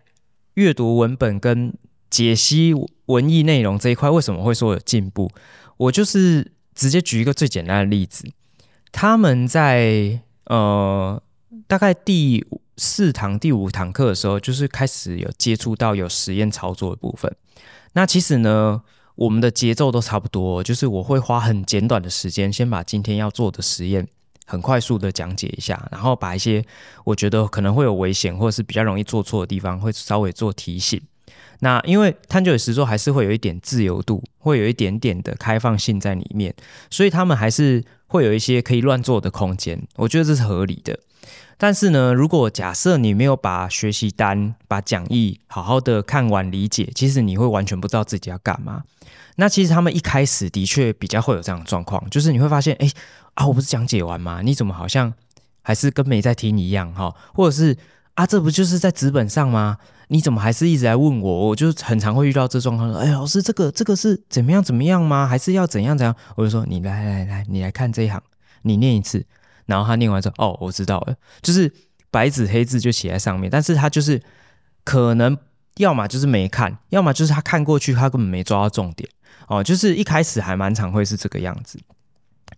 [0.55, 1.75] 阅读文本跟
[2.09, 2.73] 解析
[3.05, 5.31] 文艺内容这一块，为什么会说有进步？
[5.77, 8.27] 我就是直接举一个最简单的例子，
[8.95, 11.21] 他们在呃。
[11.67, 12.45] 大概第
[12.77, 17.35] 四堂、第五堂课的时候，就是开始有接触到有实验操作的部分。
[17.95, 18.83] 那其实呢，
[19.15, 24.07] 我们的节奏都差不多，就是我会花很简短的时间，先把今天要做的实验
[24.45, 26.63] 很快速的讲解一下，然后把一些
[27.05, 31.01] 我觉得可能会有危险或者是比较容易做错的地方，会稍微做提醒。
[31.61, 36.55] 那因为探究与实作还是会有一点自由度，会有一点点的开放性在里面，
[36.91, 39.87] 所以他们还是会有一些可以乱做的空间。
[39.97, 40.99] 我觉得这是合理的。
[41.57, 48.83] 但是呢，如果假设你没有把学习单、把讲义好好的看完理解，其实你会完全不知道自己要干嘛。
[49.37, 52.91] 那其实他们一开始的确比较会有这样的状况，就是你会发现，哎
[53.35, 54.43] 啊，我不是讲解完吗？
[54.43, 55.13] 你怎么好像
[55.63, 57.15] 还是跟没在听一样哈？
[57.33, 57.77] 或者是
[58.15, 59.79] 啊，这不就是在纸本上吗？
[60.09, 61.49] 你怎么还是一直来问我？
[61.49, 65.27] 我就很常会遇到这状况，说，哎，老师，这个这个是怎么样怎么样吗？
[65.27, 66.15] 还是要怎样怎样？
[66.37, 68.23] 我就说，你来来来，你来看这一行，
[68.63, 69.25] 你念一次。
[69.67, 71.73] 然后他念完之后，哦，我知道了，就是
[72.11, 73.51] 白纸黑字就写在上面。
[73.51, 74.21] 但是他就是
[74.85, 75.37] 可能
[75.77, 79.09] 要么就是没看，要么就是他看过去，他根本没抓到重点。
[79.49, 81.79] 哦，就是一开始还蛮常会是这个样子。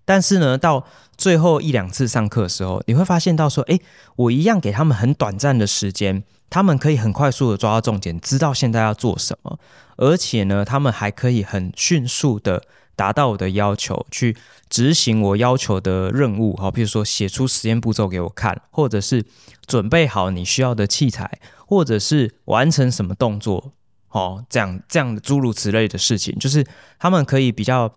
[0.05, 3.81] 但是呢，到最后一两次上课的时候，你会发现到说，诶，
[4.17, 9.59] 我一样给他们很短暂的时间，他们可以很快速的抓到重点，知道现在要做什么，
[9.97, 12.63] 而且呢，他们还可以很迅速的。
[12.99, 14.35] 达到我的要求，去
[14.71, 19.23] 执行我要求的任务，好，比如说写出实验步骤给我看，或者是
[19.67, 23.73] 准备好你需要的器材，或者是完成什么动作，
[24.09, 26.67] 好，这样这样诸如此类的事情，就是
[26.99, 27.93] 他们可以比较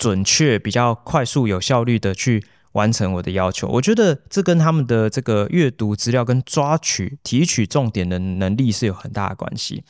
[0.00, 3.68] 准确、比较快速、有效率的去完成我的要求。
[3.68, 9.84] 我觉得这跟他们的这个阅读资料跟抓取、提取重点的能力是有很大的关系。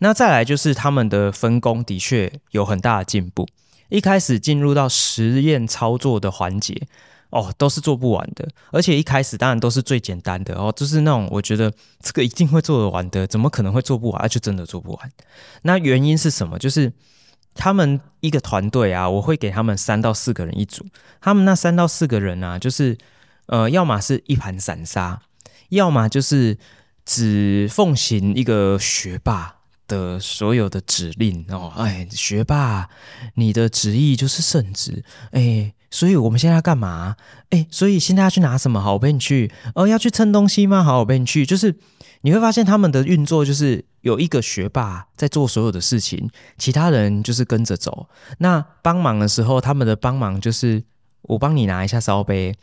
[0.00, 3.46] 那再来就是他们的分工的确有很大的进步。
[3.88, 6.74] 一开始进入到实验操作的环节，
[7.30, 8.48] 哦，都是做不完的。
[8.72, 14.24] 而且一开始当然都是最简单的哦，就是那种我觉得这个一定会做得完的，怎么可能会做不完？
[14.24, 15.12] 啊，就真的做不完。
[15.62, 16.58] 那原因是什么？
[16.58, 16.92] 就是
[17.54, 20.86] 他们一个团队啊，我会给他们三到四个人一组。
[21.20, 22.96] 他们那三到四个人啊，就是
[23.46, 25.20] 呃，要么是一盘散沙，
[25.70, 26.58] 要么就是
[27.04, 29.56] 只奉行一个学霸。
[29.88, 32.88] 的所有的指令哦，哎，学霸，
[33.34, 37.16] 你的旨意就是圣旨，哎，所以我们现在要干嘛？
[37.50, 38.80] 哎，所以现在要去拿什么？
[38.80, 39.52] 好，我陪你去。
[39.74, 40.82] 哦，要去称东西吗？
[40.82, 41.44] 好，我陪你去。
[41.44, 41.74] 就是
[42.22, 48.08] 你会发现他们的运作就是有一个学霸在做所有的事情，其他人就是跟着走。
[48.38, 50.82] 那帮忙的时候，他们的帮忙就是
[51.22, 52.56] 我帮你拿一下烧杯。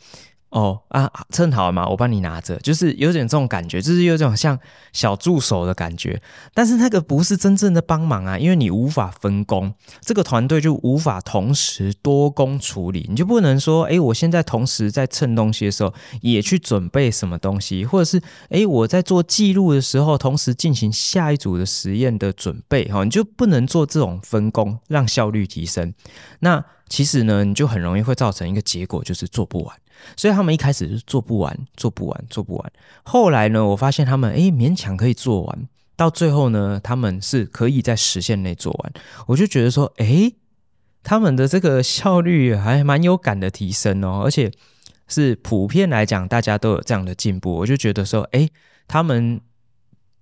[0.50, 4.58] 哦啊，称好了嘛，我帮你拿着，就是有点这种感觉，就是有种像
[4.92, 6.20] 小助手的感觉。
[6.52, 13.06] 但是那个不是真正的帮忙啊，因为你无法分工，这个团队就无法同时多工处理。
[13.08, 22.86] 你就不能说，哎，我现在同时在称东西的时候，也去准备什么东西，或者是，哎，我在做记录的时候，同时进行下一组的实验的准备。
[22.86, 25.94] 哈，你就不能做这种分工，让效率提升。
[26.40, 29.76] 那其实呢，你就很容易会造成一个结果，就是做不完。
[30.16, 32.72] 所以他们一开始是做不完，做不完，做不完。
[33.02, 38.92] 后来呢，我发现他们诶勉强可以做完，到最后呢，他们是可以在时限内做完。
[39.26, 40.34] 我就觉得说，诶，
[41.02, 44.50] 他们的这个效率还蛮有感的提升哦，而且
[45.08, 47.54] 是普遍来讲，大家都有这样的进步。
[47.54, 48.50] 我就觉得说，诶，
[48.86, 49.40] 他们。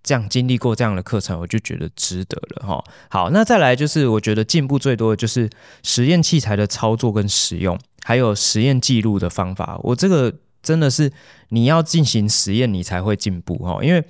[0.00, 2.82] 这样经历过这样的课程，我就觉得值得了哈。
[3.10, 5.50] 好，那再来就是我觉得进步最多的就是
[5.82, 9.78] 实验器材的操作跟使用，还有实验记录的方法。
[9.82, 11.12] 我这个真的是
[11.48, 13.78] 你要进行实验，你才会进步哈。
[13.82, 14.04] 因为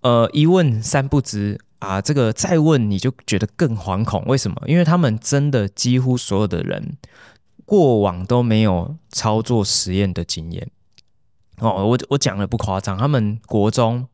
[0.00, 4.24] 呃一问三不知啊，这个再问你就觉得更惶恐。
[4.26, 4.62] 为什么？
[4.66, 6.96] 因为他们真的几乎所有的人
[7.64, 10.70] 过往都没有操作实验的经验
[11.58, 11.86] 哦。
[11.86, 14.06] 我我讲的不夸张，他们国中。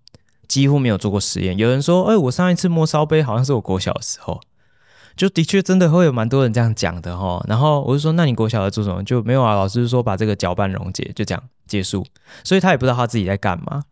[0.49, 1.59] 几乎没有做过实验。
[1.59, 4.41] 有人说：“哎、我上一次摸烧杯好像是我国小的时候。”
[5.19, 7.45] 就的确真的会有蛮多人这样讲的哈。
[7.49, 12.07] 然后我就说：“那你国小在做什么？”就没有啊，老师说把这个搅拌溶解，就这样结束。
[12.45, 13.83] 所以他也不知道他自己在干嘛。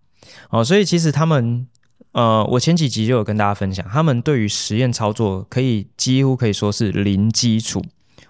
[0.50, 1.66] 哦，所以其实他们，
[2.12, 7.84] 呃，我前几集就有跟大家分享，他们对于实验操作可以几乎可以说是零基础，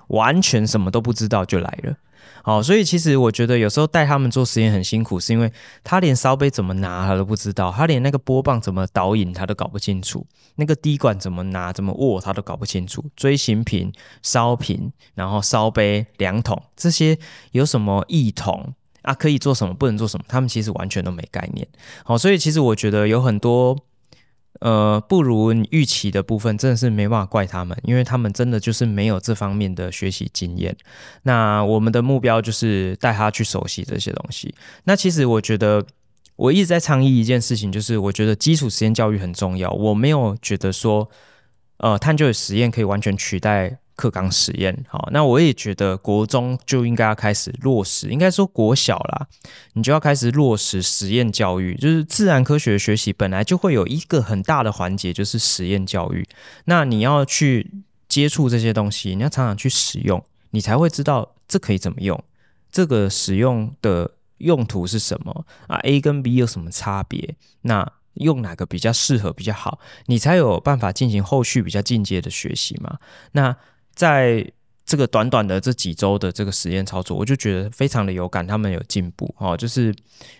[0.08, 1.94] 完全什么都不知道就来了。
[2.42, 5.52] 好，所以其实我觉得有时候带他们做实验很辛苦，是因为
[5.82, 17.18] 他连烧杯怎么拿他都不知道，他连那个波棒怎么导引他都搞不清楚，那个滴管怎么拿怎么握他都搞不清楚，锥形瓶、烧瓶，然后烧杯、量筒这些
[17.52, 19.12] 有什么异同啊？
[19.14, 20.24] 可以做什么，不能做什么？
[20.28, 21.66] 他们其实完全都没概念。
[22.04, 23.76] 好，所以其实我觉得有很多。
[24.60, 30.76] 呃，不如你预期的部分，真的是没办法怪他们，因为他们真的就是没有这方面的学习经验。
[31.22, 34.54] 那我们的目标就是带他去熟悉这些东西。
[34.84, 35.84] 那其实我觉得，
[36.36, 39.70] 我一直在倡议一件事情，就是我觉得基础实验教育很重要。
[39.70, 41.08] 我没有觉得说，
[41.78, 43.78] 呃，探究的实验可以完全取代。
[43.96, 49.26] 课纲实验，好，那我也觉得国中就应该要开始落实，应该说国小啦，
[49.72, 51.74] 你就要开始落实实验教育。
[51.76, 56.28] 就是自然科学的学习本来就会有一个很大的环节，就是实验教育。
[56.66, 57.70] 那你要去
[58.06, 62.22] 接触这些东西，你要常常去使用，你才会知道这可以怎么用，
[62.70, 67.34] 这个使用的用途是什么啊？A 跟 B 有什么差别？
[67.62, 69.78] 那用哪个比较适合比较好？
[70.06, 72.98] 你才有办法进行后续比较进阶的学习嘛？
[73.32, 73.56] 那
[73.94, 74.50] 在
[74.84, 79.92] 这个短短的这几周的这个实验操作，我就觉得非常的有感，他们有进步哦，就是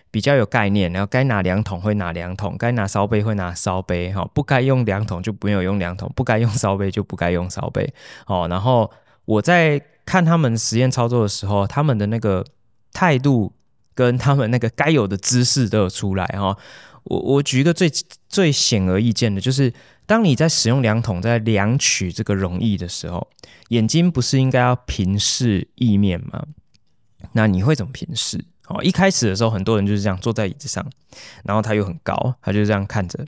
[0.09, 7.93] 比较有概念，然后该拿量筒会拿量筒，该拿烧杯会拿烧杯哈，不该用量筒就不用用量筒，不该用烧杯就不该用烧杯
[8.27, 8.47] 哦。
[8.49, 8.89] 然后
[9.25, 12.45] 我在看他们实验操作的时候，他们的那个
[12.93, 13.51] 态度
[13.93, 16.55] 跟他们那个该有的姿势都有出来哈。
[17.09, 17.91] 我我举一个最
[18.29, 19.73] 最显而易见的，就是。
[20.07, 23.27] 当你在使用量筒在量取这个溶液的时候，
[23.67, 26.45] 眼睛不是应该要平视液面吗？
[27.33, 28.45] 那你会怎么平视？
[28.69, 30.89] 哦，一开始的时候，很多人就是这样坐在椅子上，
[31.43, 33.25] 然后他又很高，他就这样看着，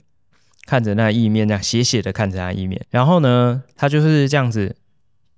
[0.64, 2.82] 看着那液面，那样斜斜的看着那液面。
[2.88, 4.74] 然后呢，他就是这样子，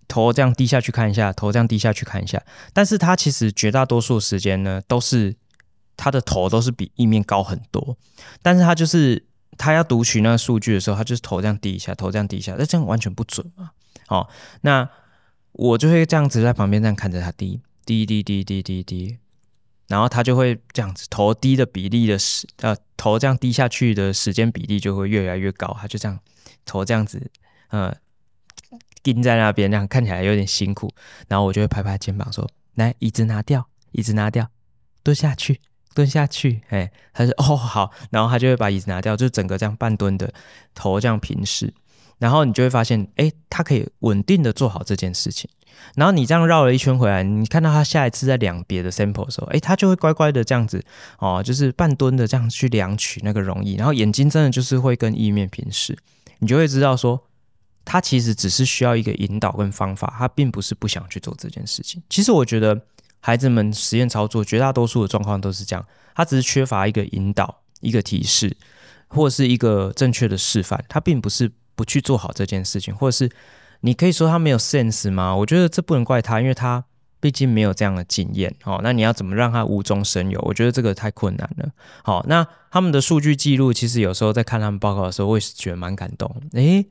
[0.06, 2.40] 头这样低下去看一下，头这样低下去看一下。
[2.72, 5.34] 但是他其实绝大多数时间呢，都是
[5.96, 7.96] 他的头都是比液面高很多，
[8.42, 9.26] 但是他就是。
[9.58, 13.70] 他要读取那个数据的时候，他就是头这样低一下，头这样低一下，那这样完全不准嘛。
[14.06, 14.30] 好，
[14.62, 14.88] 那
[15.52, 19.18] 我就会这样子在旁边这样看着他低，低低低低低低，
[19.88, 25.76] 然后他就会这样子头低的比例的时，呃，头这样低下去的时间比例就会越来越高。
[25.78, 26.18] 他就这样
[26.64, 27.30] 头这样子，
[27.68, 27.94] 呃，
[29.02, 30.90] 钉在那边，这样看起来有点辛苦。
[31.28, 34.48] 然后我就会拍拍肩膀说：“来，椅子拿掉，椅子拿掉，
[35.02, 35.60] 蹲下去。”
[35.94, 40.32] 蹲下去，哎，他说哦好，然后他就会把椅子拿掉，就整个这样半蹲的
[40.74, 41.72] 头这样平视，
[42.18, 45.48] 然后你就会发现，哎，他可以稳定的做好这件事情。
[45.96, 50.82] 然后你这样绕了一圈回来，你看到他下一次在量别的 sample 的时候，哎，他就会乖乖的这样子
[51.18, 55.98] 哦，就是半蹲的这样去量取那个容易，然后眼睛真的就是会跟意面平视，
[56.38, 57.20] 你就会知道说，
[57.84, 62.02] 他其实只是需要一个引导跟方法，他并不是不想去做这件事情。
[62.08, 62.80] 其实我觉得。
[63.24, 68.56] 孩子们实验操作，绝大多数的状况都是这样，他只是缺乏一个引导、一个提示，
[69.06, 70.84] 或是一个正确的示范。
[70.88, 73.30] 他并不是不去做好这件事情，或者是
[73.82, 75.34] 你可以说他没有 sense 吗？
[75.36, 76.84] 我觉得这不能怪他，因为他
[77.20, 78.52] 毕竟没有这样的经验。
[78.60, 80.40] 好，那你要怎么让他无中生有？
[80.42, 81.70] 我觉得这个太困难了。
[82.02, 86.34] 好，那他们的数据记录，其实有时候在看他们报告的时候，我也是觉得蛮感动。
[86.54, 86.86] 诶，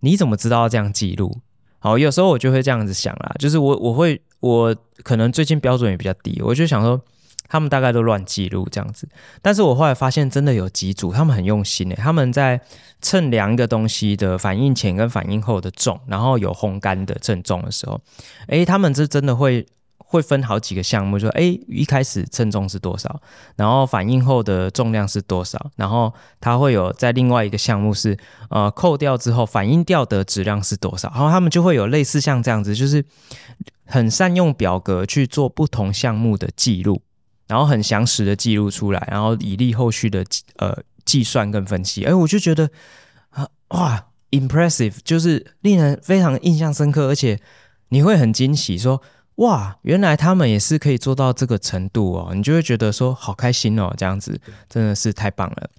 [0.00, 1.40] 你怎么知道要这样记录？
[1.80, 4.20] 好，有时候我就会这样子想啦，就是我我会。
[4.40, 6.98] 我可能最近标准也比较低，我就想说
[7.46, 9.06] 他们大概都乱记录这样子，
[9.42, 12.58] 但是我后来发现真的有几组他们很用心诶，他们在
[13.02, 18.00] 称量一个东西的反应前跟反应后的重，然后有烘干的称重的时候，
[18.46, 19.66] 诶，他们是真的会。
[20.10, 23.22] 会分好几个项目，说哎，一开始称重是多少，
[23.54, 33.04] 然后反应后的重量是多少，然后它会有在另外一个项目是呃扣掉之后反应掉的质量是多少，然后他们就会有类似像这样子，就是
[33.84, 37.00] 很善用表格去做不同项目的记录，
[37.46, 40.24] 然后很详实的记录出来，然后以利后续的
[40.56, 42.04] 呃计算跟分析。
[42.04, 42.68] 哎，我就觉得
[43.28, 47.38] 啊哇，impressive，就是令人非常印象深刻，而且
[47.90, 49.00] 你会很惊喜说。
[49.36, 55.70] 哇，原来他们也是可以做到这个程度哦，你就会觉得说好开心哦，这样子真的是太棒了。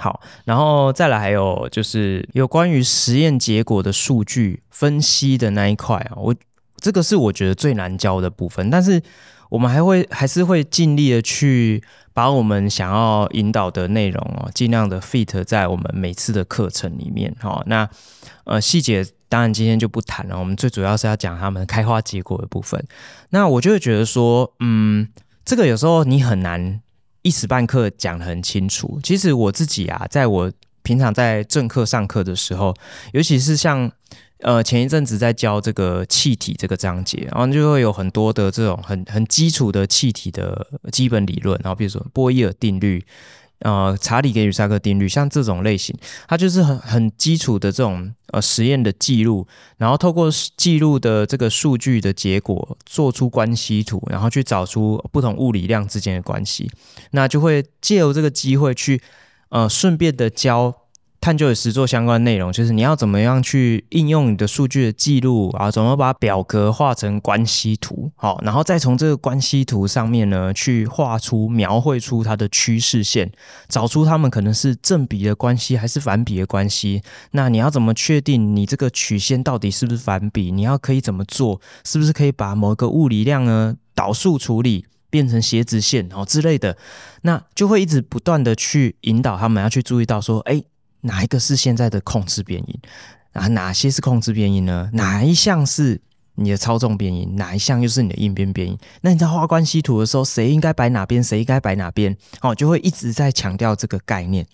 [0.00, 6.34] 好，然后再来还有就是有关于实验结果的数据分析的那一块啊，我
[6.78, 9.00] 这个是我觉得最难教的部分，但是
[9.48, 11.82] 我们还会还是会尽力的去
[12.12, 17.32] 把我们想要引导的内容哦，尽量的 fit 在我们每次的课程里面。
[17.40, 17.88] 好，那
[18.42, 19.06] 呃细节。
[19.28, 20.38] 当然，今天就不谈了。
[20.38, 22.82] 我们最主要是要讲他们开花结果的部分。
[23.30, 25.08] 那我就会觉得说，嗯，
[25.44, 26.80] 这个有时候你很难
[27.22, 28.98] 一时半刻讲得很清楚。
[29.02, 30.52] 其实我自己啊，在我
[30.82, 32.74] 平常在正课上课的时候，
[33.12, 33.90] 尤其是像
[34.40, 43.04] 呃前一阵子在教这个气体这个章节，然后就会有很多的这种很很基础的气体的基本理论，然后比如说波义尔定律。
[43.60, 45.96] 呃，查理给与萨克定律，像这种类型，
[46.28, 49.46] 它就是很很基础的这种呃实验的记录，
[49.76, 56.70] 然后透过记录的这个数据的结果，做出关系图，然后去找出不同物理量之间的关系，
[57.10, 59.02] 那就会借由这个机会去
[59.48, 60.77] 呃顺便的教。
[61.20, 73.30] 探究与实作相关内容，就是你要怎么样去应用你的数据的记录啊，怎么把表格画成关系图，好，然后再从这个关系图上面呢，去画出、描绘出它的趋势线，
[73.68, 77.02] 找出它们可能是正比的关系还是反比的关系。
[77.32, 80.52] 那你要怎么确定你这个曲线到底是不是反比？
[80.52, 81.60] 你要可以怎么做？
[81.84, 86.78] 是不是可以把某一个物理量呢导数处理变成斜直线哦之类的？
[87.22, 90.62] 那就会一直不断的去引导他们要去注意到说，哎。
[91.02, 92.80] 哪一个是现在的控制变因
[93.32, 93.46] 啊？
[93.48, 94.90] 哪些是控制变异呢？
[94.92, 96.00] 哪一项是
[96.34, 97.24] 你的操纵变异？
[97.36, 98.78] 哪一项又是你的应变变异？
[99.02, 101.22] 那你在画关系图的时候，谁应该摆哪边？
[101.22, 102.16] 谁应该摆哪边？
[102.40, 104.46] 哦，就会一直在强调这个概念。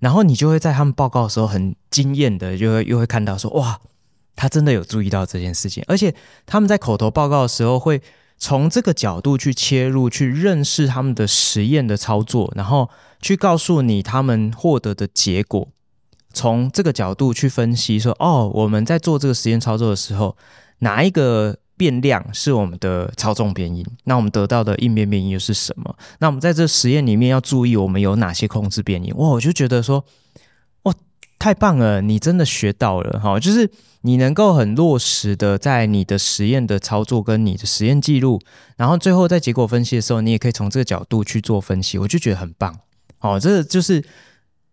[0.00, 3.80] 然后你就会在他们报告的时候很惊艳的，就会又会看到说，哇，
[4.36, 5.82] 他真的有注意到这件事情。
[5.88, 6.14] 而且
[6.46, 8.00] 他们在口头报告的时候，会
[8.38, 12.88] 从这个角度去切入，去认识他们的实验的操作，然后
[13.20, 15.68] 去告诉你他们获得的结果。
[16.38, 20.36] 从这个角度去分析，说哦，我们在做这个实验操作的时候，
[20.78, 23.84] 哪一个变量是我们的操纵变音？
[24.04, 25.96] 那我们得到的应变变音又是什么？
[26.20, 29.12] 那我们在这实验里面要注意，我们有哪些控制变音？
[29.16, 30.04] 哇，我就觉得说，
[30.84, 30.94] 哇，
[31.40, 32.00] 太棒了！
[32.02, 33.68] 你真的学到了哈，就是
[34.02, 38.40] 你能够很落实的在你的实验的操作跟你的实验记录，
[38.76, 42.78] 然后最后在结果分析的时候，你也可以从这个角度去做分析，我就觉得很棒。
[43.18, 44.04] 哦，这就是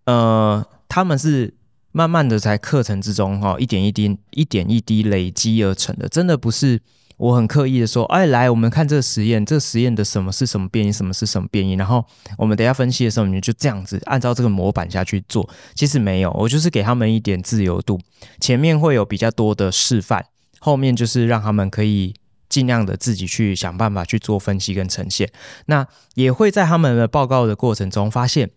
[0.05, 0.63] 呃。
[0.87, 1.53] 他们是
[1.91, 6.81] 慢慢的在课程之中哈，一点一滴、一点一滴累积而成的，真的不是
[7.17, 12.05] 我很刻意的说，哎，来，我们看这个实验，这个实验的什么是什么变异，什么是什么变异，然后
[12.37, 15.49] 我们等下分析的时候，你就这样子按照这个模板下去做。
[15.73, 17.97] 其实没有，我就是给他们一点自由度，
[18.41, 20.25] 前面会有比较多的示范，
[20.59, 22.13] 后面就是让他们可以
[22.49, 25.31] 尽量的自己去想办法去做分析跟呈现。
[25.67, 28.51] 那也会在他们的报告的过程中发现。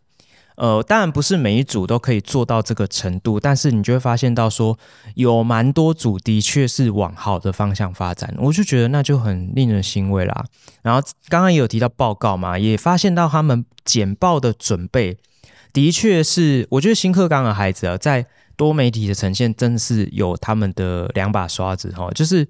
[0.59, 4.77] 呃，当然不是每一组都可以做到这个程度，但是你就会发现到说，
[5.15, 10.45] 有蛮多组的确是往好的方向发展，我就觉得那就很令人欣慰啦。
[10.83, 15.17] 然后刚刚也有提到报告嘛，也发现到他们简报的准备
[15.73, 22.49] 的确是，我觉得新课纲的孩子啊，在多媒体的呈现真的是有他们的两把刷子哈，就是。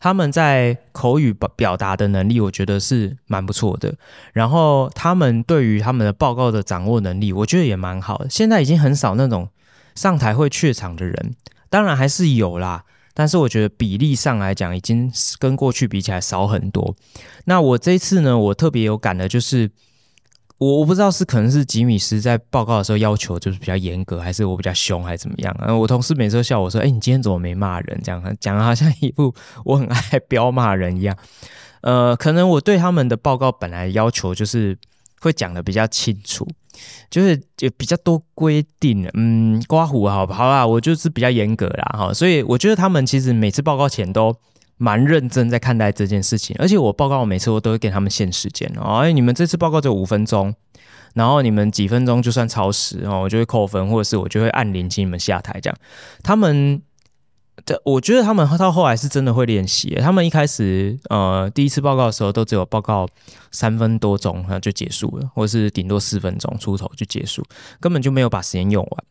[0.00, 3.94] 他们在口语表表达的能力，我觉得是蛮不错的。
[4.32, 8.26] 然后他们对于他们的报告的掌握能力，我觉得也蛮好的。
[8.30, 9.48] 现在已经很少那种
[9.94, 11.34] 上台会怯场的人，
[11.68, 12.84] 当然还是有啦，
[13.14, 16.94] 但是我觉得比例上来讲，已经跟过去比起来少很多。
[17.44, 19.70] 那我这次呢，我特别有感的就是。
[20.58, 25.56] 我我不知道是可能是吉米斯在报告的时候要求就是比较严格，还是我比较凶，还是怎么样？
[25.60, 29.32] 然后我同事每次都笑我说：“哎，你今天怎么没骂人？”这样讲好像一副
[29.64, 31.16] 我很爱飙骂人一样。
[31.82, 34.76] 呃，可能我对他们的报告本来要求就是
[35.20, 36.44] 会讲的比较清楚，
[37.08, 39.08] 就是就比较多规定。
[39.14, 42.12] 嗯，刮胡好吧，好吧，我就是比较严格啦哈。
[42.12, 44.34] 所以我觉得他们其实每次报告前都。
[44.78, 50.54] 蛮认真在看待这件事情，而且我报告我每次我都会给他们限时间哦，哎，你们这次报告只有五分钟，
[51.14, 55.76] 然后你们几分钟就算超时哦，我就会扣分，或者是我就会按铃请你们下台这样。
[56.22, 56.80] 他们
[57.66, 59.96] 的，我觉得他们到后来是真的会练习。
[60.00, 63.08] 他们一开始呃第一次报告的时候都只有报告
[63.50, 67.44] 三分多钟，然后就结束了，或者是顶多四分钟出头就结束，
[67.80, 69.04] 根本就没有把时间用完。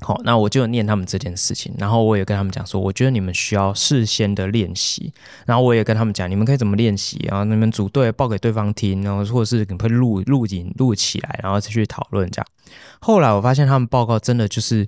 [0.00, 5.10] 好，那我就念他们这件事情，然后我也跟他们讲说，我觉得你们需要事先的练习，
[5.46, 12.46] 然后我也跟他们讲，你们可以怎么练习，然后你们组队报给对方听，然后或者是你会录录影录起来，然后再去讨论这样。
[13.00, 14.86] 后来我发现他们报告真的就是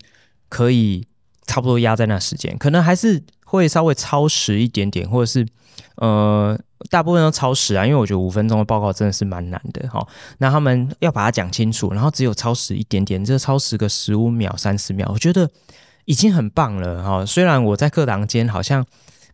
[0.50, 1.06] 可以
[1.46, 5.46] 差不多压在那时间，可能还是会稍微超时一点点，或者是
[5.96, 6.58] 呃。
[6.90, 10.06] 大部分都超时啊，因为我觉得五分钟的报告真的是蛮难的哈。
[10.38, 15.50] 那他们要把它讲清楚，然后只有超时一点点，这超时个十五秒、三十秒，我觉得
[16.04, 17.26] 已经很棒了哈。
[17.26, 18.86] 虽然我在课堂间好像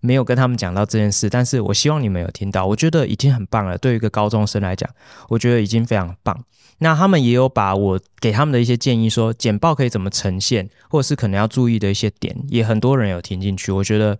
[0.04, 3.78] 没有跟他们讲到这件事，但是我希望你们有听到，我觉得已经很棒了。
[3.78, 4.88] 对于一个高中生来讲，
[5.28, 6.44] 我觉得已经非常棒。
[6.78, 13.72] 那他们也有把我给他们的一些建议，说简报可以怎么呈现，或者是可能要注意的一些点，也很多人有听进去。
[13.72, 14.18] 我觉得，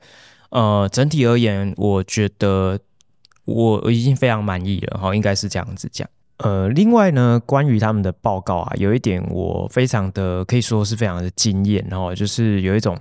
[0.51, 2.79] 呃，整体而言，我觉得。
[3.47, 6.09] 我已经非常满意了哈，应该是这样子讲。
[6.39, 12.99] 呃，另外呢，关于他们的报告啊，有一点我非常的可以说是非常的惊艳哦，就是有一种。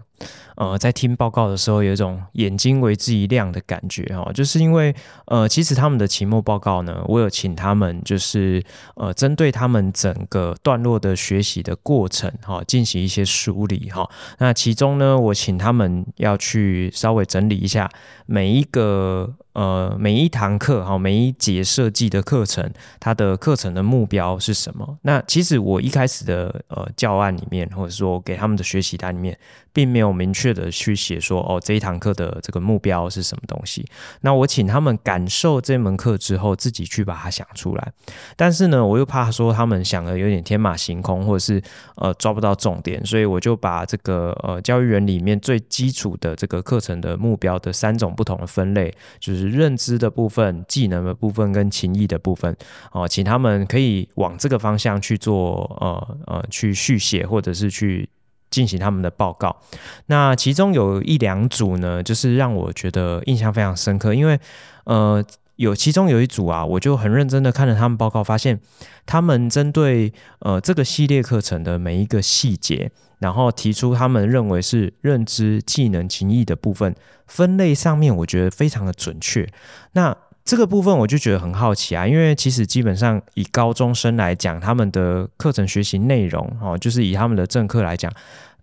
[0.55, 4.93] 呃，在听报告的时候，有一种眼睛为之一亮的感觉哈，就是因为
[5.25, 8.63] 呃，其实他们的期末报告呢，我有请他们就是
[8.95, 14.07] 呃，针对他们整个段落的学习的过程哈，进行一些梳理哈。
[14.37, 17.89] 那其中呢，我请他们要去稍微整理一下
[18.27, 24.99] 每一个呃每一堂课哈，每一节设计的课程，它的课程的目标是什么？
[25.01, 29.35] 那其实我一开始的呃教案里面，或者说给他们的学习单里面，
[29.73, 30.53] 并没有明确。
[30.53, 33.83] 的去写说哦，这一堂课的这个目标是什么东西？
[34.21, 37.91] 那我请他们感受这门课之后，自己去把它想出来。
[38.35, 41.59] 但是呢，我又怕说他们想的有点天马行空，或者是
[41.95, 52.55] 呃抓不到重点，所以我就把这个呃教育人里面最基础的这个课程的目标的三种不同的分类，就是认知的部分、技能的部分跟情意的部分
[52.91, 58.07] 哦、请他们可以往这个方向去做呃呃去续写，或者是去。
[58.53, 59.57] 进行他们的报告，
[60.05, 64.39] 那其中有一两组呢，就是让我觉得印象非常深刻，因为
[64.83, 65.25] 呃，
[65.55, 68.59] 有其中有一组啊，我就很认真的看了他们报告，发现
[69.07, 76.93] 他们针对呃这个系列课程的每一个细节，然后提出他们认为是认知、技能、情意的部分
[77.25, 79.49] 分类上面，我觉得非常的准确。
[79.93, 88.11] 那这个部分我就觉得很好奇啊，因为其实基本上以高中生来讲，他们的课程学习内容哦，就是以他们的正课来讲，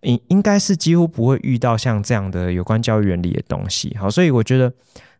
[0.02, 3.96] 应应该是几乎不会遇到像这样的有关教育原理的东西。
[3.98, 4.72] 好，所以我觉得。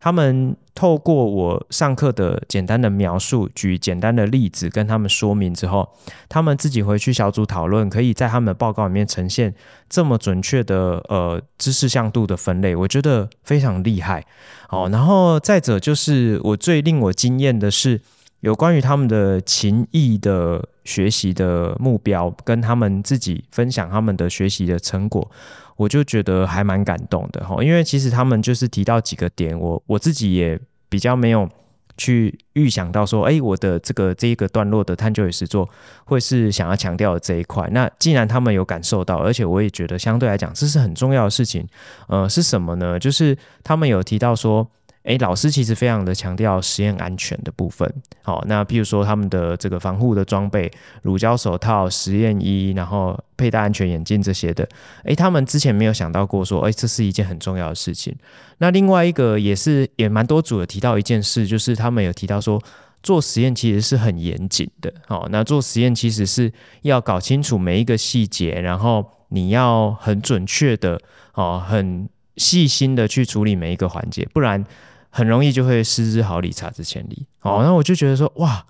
[0.03, 5.87] 他们透过我上课的简单的描述，举简单的例子跟他们说明之后，
[6.26, 9.55] 他们自己回去小组讨论，可以在他们的报告里面呈现
[9.91, 14.24] 这么准确的呃知识向度的分类，我觉得非常厉害。
[14.70, 18.01] 哦，然后再者就是我最令我惊艳的是
[18.41, 25.31] 有关于他们的情谊的学习的目标，跟他们自己分享他们的学习的成果。
[25.76, 30.61] 我就觉得还蛮感动的哈，因为其实他们就是提到几个点，我我自己也
[30.91, 31.49] 比较没有
[31.97, 35.66] 去预想到说，哎，我的这个这一个段落的探究与实作
[36.05, 37.66] 会是想要强调的这一块。
[37.72, 41.66] 那既然他们有感受到，而且我也觉得相对来讲这是很重要的事情，
[42.09, 42.99] 呃，是什么呢？
[42.99, 44.68] 就是他们有提到说。
[45.05, 47.90] 诶，老师其实非常的强调实验安全的部分。
[48.22, 50.70] 好，那譬如说他们的这个防护的装备，
[51.03, 54.68] 乳胶手套、实验衣，然后佩戴安全眼镜这些的。
[55.05, 58.14] 诶，他们之前没有想到过说，诶，这是一件很重要的事情。
[58.59, 62.62] 那另外一个也是也蛮多组的提到一件事，就是他们有提到说，
[63.03, 64.92] 做实验其实是很严谨的。
[65.07, 71.01] 好，那做实验其实是要搞清楚每一个细节，然后你要很准确的，
[71.32, 72.07] 哦，很
[72.41, 74.64] 细心的去处理每一个环节，不然。
[75.12, 77.26] 很容易就会失之毫厘，差之千里。
[77.43, 78.64] 哦，那我就觉得说，哇，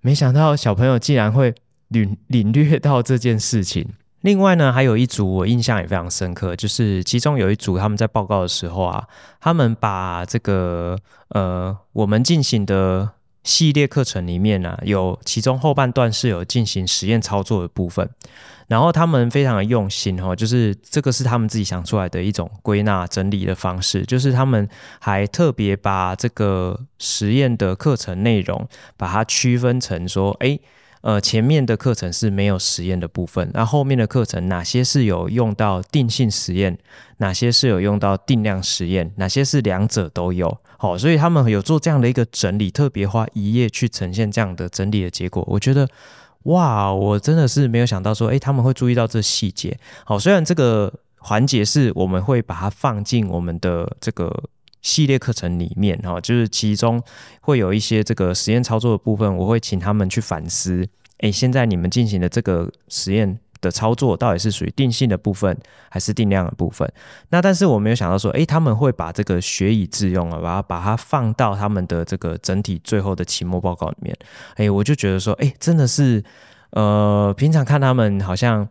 [0.00, 1.54] 没想到小朋友竟然会
[1.88, 3.86] 领领略到这件事情。
[4.22, 9.06] 另外呢，还有一组我印象也非常深刻，就是其中有一组他们在报告的时候啊，
[9.38, 10.96] 他们把这个
[11.28, 13.10] 呃我们进行的
[13.44, 18.08] 系列课程里面呢、有其中后半段是有进行实验操作的部分。
[18.68, 24.66] 然后他们非常的用心哦，就是这个是他们自己想出来的一种归纳整理的方式，就是他们
[24.98, 28.66] 还特别把这个实验的课程内容，
[28.96, 30.58] 把它区分成说，诶，
[31.02, 36.78] 呃，前面的课程是没有实验的部分，那后面的课程哪些是有用到定性实验，
[37.18, 45.88] 哪些是有用到定量实验，哪些是两者都有，好，所以他们有做这样的一个整理，特别花一页去呈现这样的整理的结果，我觉得。
[46.46, 49.78] 哇，我真的是没有想到说，诶，他们会注意到这细节。
[50.04, 54.42] 好，虽然这个环节是我们会把它放进我们的这个
[54.80, 57.00] 系列课程里面，哈，就是其中
[57.42, 60.84] 会有一些这个实验操作的部分，我会请他们去反思。
[61.18, 63.38] 诶，现在你们进行的这个实验。
[63.62, 65.56] 的操作到底是属于定性的部分
[65.88, 66.86] 还是定量的部分？
[67.30, 74.14] 那但是我没有想到说，诶，他们会把这个学以致用啊，把它把它放到他们的这个整体最后的期末报告里面。
[74.56, 76.22] 诶，我就觉得说，诶，真的是，
[76.72, 78.68] 呃，平常看他们好像。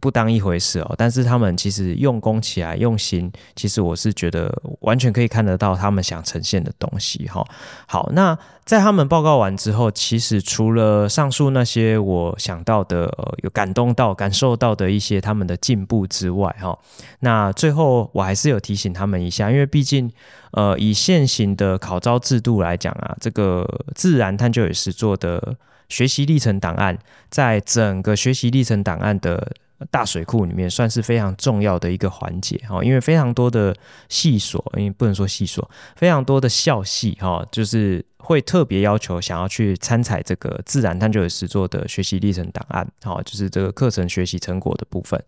[0.00, 7.44] 不当一回事哦，但是他们其实用功起来用心，其实我是觉得完全可以看得到他们想呈现的东西哈。
[7.86, 13.12] 好，那在他们报告完之后，其实除了上述那些我想到的、
[13.42, 16.78] 有感动到、感受到的一些他们的进步之外哈，
[17.20, 20.08] 那最后我还是有提醒他们一下，因为毕竟
[20.52, 23.66] 呃以现行的考招制度来讲啊，这个
[23.96, 25.56] 自然探究与实作的
[25.88, 26.96] 学习历程档案，
[27.30, 29.50] 在整个学习历程档案的
[29.90, 33.74] 大水库里面算是非常重要的一个环节哈，因为非常多的
[34.08, 45.22] 系所，因为不能说系所，非常多的校系哈，就是会特别要求想要去参采这个自然探究与实作的学习历程档案，好，就是这个课程学习成果的部分，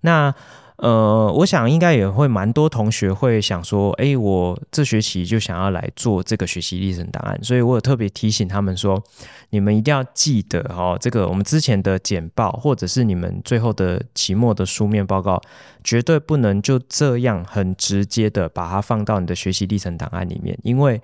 [0.00, 0.34] 那。
[0.78, 9.02] 呃，我想应该也会蛮多同学会想说，哎，我这学期就想要来做这个学习历程档案，所以我有特别提醒他们说，
[9.48, 15.40] 你们一定要记得哦，这个我们之前的简报或者是你们最后的期末的书面报告，
[15.82, 21.00] 绝对不能就这样很直接的把它放到你的学习历程档案里面，因为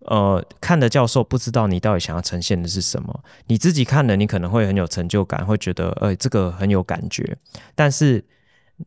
[0.00, 7.36] 呃，看的教授不知道你到底想要呈现的是什么，你自己看了，你可能会很有成就感，会觉得，呃，这个很有感觉，
[7.76, 8.24] 但是。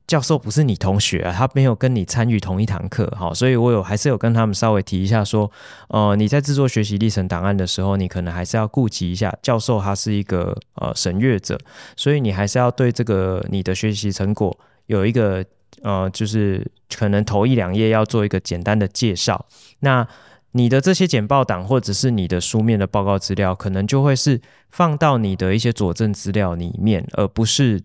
[0.05, 5.51] 教授不是你同学啊，他没有跟你参与同一堂课，好，所以我有还是有跟他们稍微提一下说，
[5.87, 11.57] 呃，你在制作学习历程档案的时候，你可能还是要顾及一下教授他是一个呃审阅者，
[11.95, 15.43] 所以你还是要对这个你的学习成果有一个
[15.81, 16.63] 呃，就是
[16.95, 19.47] 可能头一两页要做一个简单的介绍。
[19.79, 20.07] 那
[20.51, 27.81] 你的这些简报档或者是你的书面的报告资料，可能就会是放到你的一些佐证资料里面，而不是。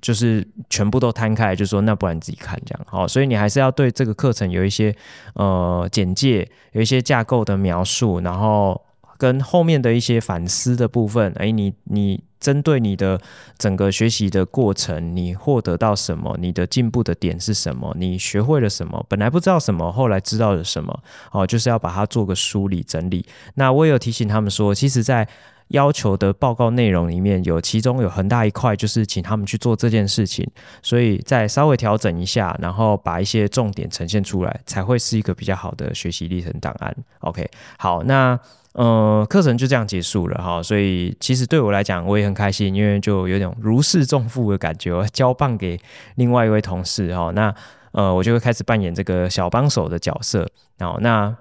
[0.00, 4.94] 就是全部都摊开，就说那不然自己看这样好，所以你还是要对这个课程有一些
[5.34, 8.80] 呃简介，有一些架构的描述，然后
[9.16, 11.32] 跟后面的一些反思的部分。
[11.36, 13.20] 哎，你你针对你的
[13.58, 16.36] 整个学习的过程，你获得到什么？
[16.38, 17.92] 你的进步的点是什么？
[17.98, 19.04] 你学会了什么？
[19.08, 21.02] 本来不知道什么，后来知道了什么？
[21.32, 23.26] 哦，就是要把它做个梳理整理。
[23.54, 25.26] 那我也有提醒他们说，其实，在
[25.68, 30.48] 要求的报告内容里面有，其中有很大一块就是请他们去做这件事情，
[30.82, 36.96] 所以再稍微调整一下，然后把一些重点呈现出来，才会是一个比较好的学习历程档案。
[37.20, 37.46] OK，
[37.78, 38.38] 好，那
[38.72, 45.78] 呃课程就这样结束了哈，所以其实对我来讲我也很开心，因为就有点如释重负的感觉，我交棒给
[46.14, 47.54] 另外一位同事哈，那
[47.92, 50.48] 呃我就会开始扮演这个小帮手的角色，
[50.78, 51.36] 然后那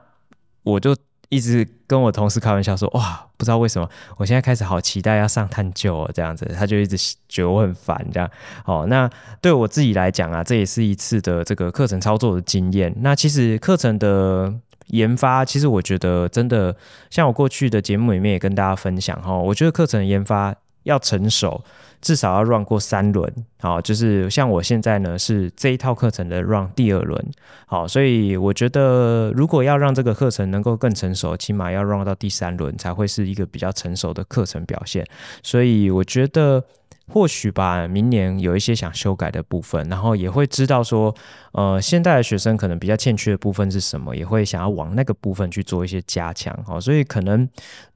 [0.63, 0.93] 我就。
[1.29, 6.97] 一直跟我同事开玩笑说：“哇，不知道为什么，我现在开始好期待要上探究哦，这样子。”他就一直
[7.27, 8.29] 觉得我很烦，这样。
[8.63, 9.09] 好，那
[9.41, 12.93] 对我自己来讲啊，这也是一次的这个课程操作的经验。
[13.01, 14.53] 那其实课程的
[14.87, 16.75] 研发，其实我觉得真的，
[17.09, 21.63] 像我过去的节目里面也跟大家分享哈，我觉得课程研发要成熟。
[22.01, 27.25] 至少要 run 过三轮，好，就是像我现在呢是这一套课程的 run 第二轮，
[27.65, 35.05] 好，所以我觉得如果要让这个课程能够更成熟，起码要 run 到第三轮才会是一个比较成熟的课程表现，
[35.43, 36.63] 所以我觉得。
[37.09, 41.13] 或许吧，明年有一些想修改的部分，然后也会知道说，
[41.53, 47.47] 呃，现在的学生可能比较欠缺的部分是什么，也会想要往那个部分去做一些加强，好，所以可能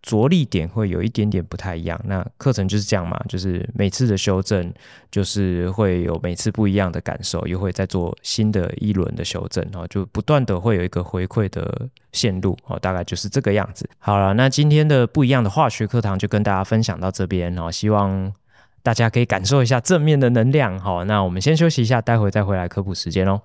[0.02, 2.00] 着力点会有一点点不太一样。
[2.06, 4.74] 那课程就是这样嘛，就是每次的修正，
[5.12, 13.90] 就是会有每次不一样的感受，又会再做新的一轮的修正，哦，就不断的会有一个回馈的线路，哦，大概就是这个样子。
[14.00, 18.34] 好了，那今天的不一样的化学课堂就跟大家分享到这边，哦，希望。
[18.84, 23.42] 大家可以感受一下正面的能量，好，那我们先休息一下，待会再回来科普时间哦。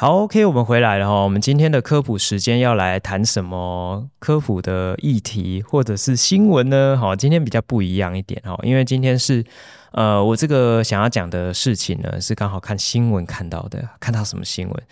[0.00, 1.12] 好，OK，我们回来了哈。
[1.24, 6.96] 我们今天的科普时间要来谈什么科普的议题或者是新闻呢？
[6.96, 9.44] 好，今天比较不一样一点哈，因为今天是
[9.90, 13.88] 呃，我这个想要讲的事情呢，是刚好看新闻看到的。
[13.98, 14.82] 看到什么新闻？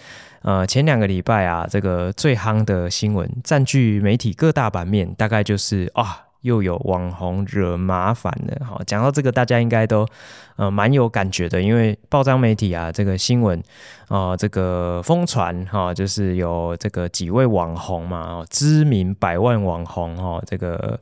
[0.42, 6.25] 呃，前两个礼拜啊，这个最夯的新闻占据媒体各大版面，大概就是啊。
[6.46, 8.64] 又有网红惹麻烦的。
[8.64, 10.06] 哈，讲到这个，大家应该都
[10.54, 13.60] 呃蛮有感觉的，因为报章媒体啊，这个新闻
[14.08, 20.98] 啊、这个疯传哈，就是有这个几位网红嘛，知名百万网红哈，这个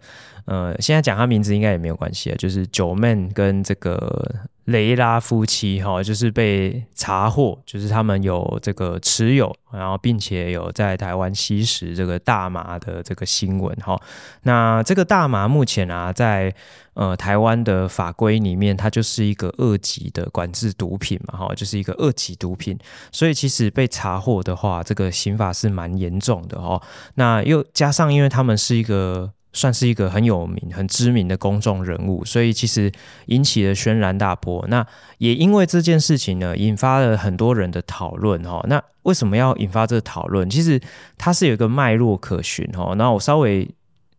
[0.46, 4.34] 呃，现在讲他名字应该也没有关系啊，就是 Joeman 跟这个。
[4.64, 14.00] 雷拉夫妻哈，就是被查获，就是他们有这个持有，然后并且有在台湾吸食这个大麻的这个新闻哈。
[14.44, 16.50] 那这个大麻目前啊，在
[16.94, 22.78] 呃台湾的法规里面，它就是一个二级的管制毒品嘛哈，就是一个二级毒品。
[23.12, 26.80] 所以其实被查获的话，这个刑法是蛮严重的哈。
[27.16, 29.30] 那又加上因为他们是一个。
[29.54, 32.92] 算是一个很有名、很知名的公众人物，所以其实
[33.28, 34.62] 引起了轩然大波。
[34.68, 34.86] 那
[35.16, 38.62] 也因为这件事情呢，引发了很多人的讨论哈。
[38.68, 40.50] 那为什么要引发这个讨论？
[40.50, 40.78] 其实
[41.16, 42.92] 它是有一个脉络可循哈。
[42.98, 43.66] 那我稍微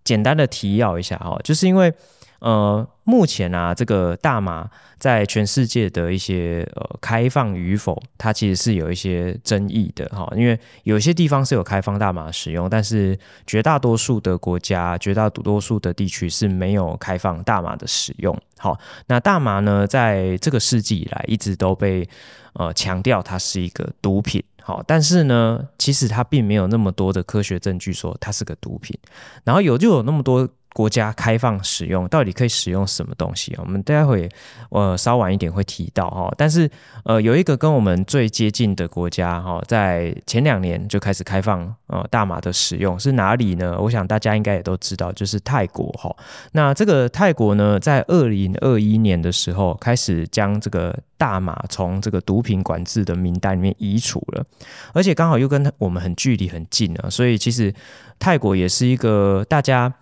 [0.03, 1.93] 简单的提要一下哈，就是因为。
[2.45, 4.69] 呃，目前啊，这个大麻
[4.99, 10.31] 在全世界的一些呃开放与否，它其实是有一些争议的哈。
[10.35, 13.17] 因为有些地方是有开放大麻使用，但是
[13.47, 18.39] 绝大多数的国家、绝大多数的地区是没有开放大麻的使用。
[18.59, 18.77] 好，
[19.07, 22.07] 那大麻呢，在这个世纪以来一直都被
[22.53, 24.43] 呃强调它是一个毒品。
[24.61, 28.95] 好，但是呢，其实它并没有那么多的科学证据说它是个毒品。
[29.43, 30.47] 然后有就有那么多。
[30.75, 33.55] 国家开放使用，到底可以使用什么东西？
[33.59, 34.29] 我们待会
[34.71, 36.29] 呃稍晚一点会提到哈。
[36.37, 36.69] 但是
[37.05, 43.77] 呃有一个跟我们最接近的国家哈，在前两年就开始开放呃大麻的使用是哪里呢？
[43.79, 46.13] 我想大家应该也都知道，就是泰国哈。
[46.51, 54.43] 那这个泰国呢，在二零二一年的时候开始将这个大麻从这个毒品管制的名单里面移除了，
[54.93, 57.73] 而且刚好又跟我们很距离很近啊，所以其实
[58.19, 59.93] 泰国也是一个大家。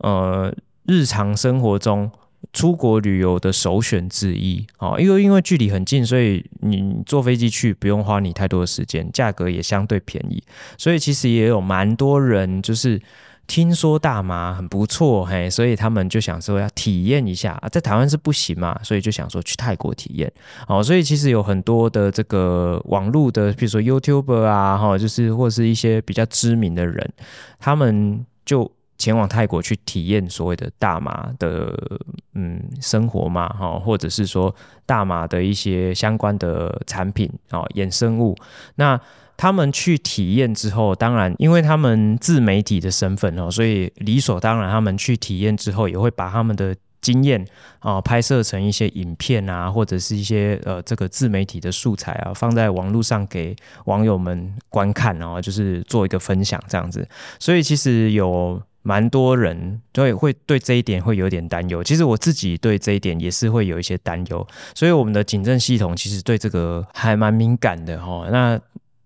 [0.00, 0.54] 呃，
[0.86, 2.10] 日常生活中
[2.52, 4.66] 出国旅游的首选之一。
[4.78, 10.42] 啊，因为因为距离很近，所以你坐飞机去不用花你太多的时间，价格也相对便宜，
[10.76, 13.00] 所以其实也有蛮多人就是
[13.46, 20.32] 听说大麻很不错，嘿，所以他们就想说要体验一下，在台湾是不行嘛，所以就想说去泰国体验，
[20.66, 27.12] 哦，所以其实有很多的这个网络的，比如说 YouTuber 啊，哈，就是或是一些比较知名的人，
[27.58, 28.72] 他们就。
[29.00, 31.74] 前往泰国去体验所谓的大麻的
[32.34, 38.36] 嗯生活嘛，哈，或者是说大麻的一些相关的产品啊，衍生物。
[38.74, 39.00] 那
[39.38, 47.42] 他们去体验之后，当然因为他们自媒体的身份哦，所以理所当然，他们去体验之后也会把他们的经验
[47.78, 57.08] 啊拍摄成一些影片啊，或者是一些呃这个自媒体的素材啊，放在网络上给网友们观看，然后就是做一个分享这样子。
[57.38, 58.62] 所以其实有。
[58.90, 68.26] 蛮多人就会对这一点会有点担忧，其实我自己对这一点也是会有一些担忧，所以我们的警政系统其实对这个还蛮敏感的哈。
[68.32, 68.60] 那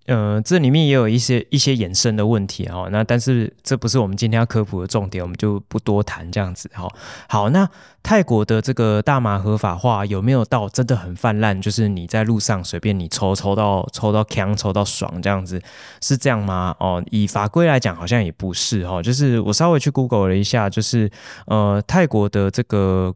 [0.06, 2.88] 呃，这里面也有一些一些衍生的问题哈。
[2.90, 6.86] 那但是这不是我们今天要科普的重点，我们就不多谈这样子哈。
[7.28, 7.68] 好，那
[8.02, 11.60] 泰国的这个大麻合法化有没有到真的很泛滥？
[11.60, 15.60] 就是你在路上随便你抽抽到抽到强抽到爽这样子，
[16.02, 16.76] 是这样吗？
[16.78, 19.02] 哦，以法规来讲好像也不是哈。
[19.02, 21.10] 就是我稍微去 Google 了一下，就是
[21.46, 23.14] 呃泰国的这个。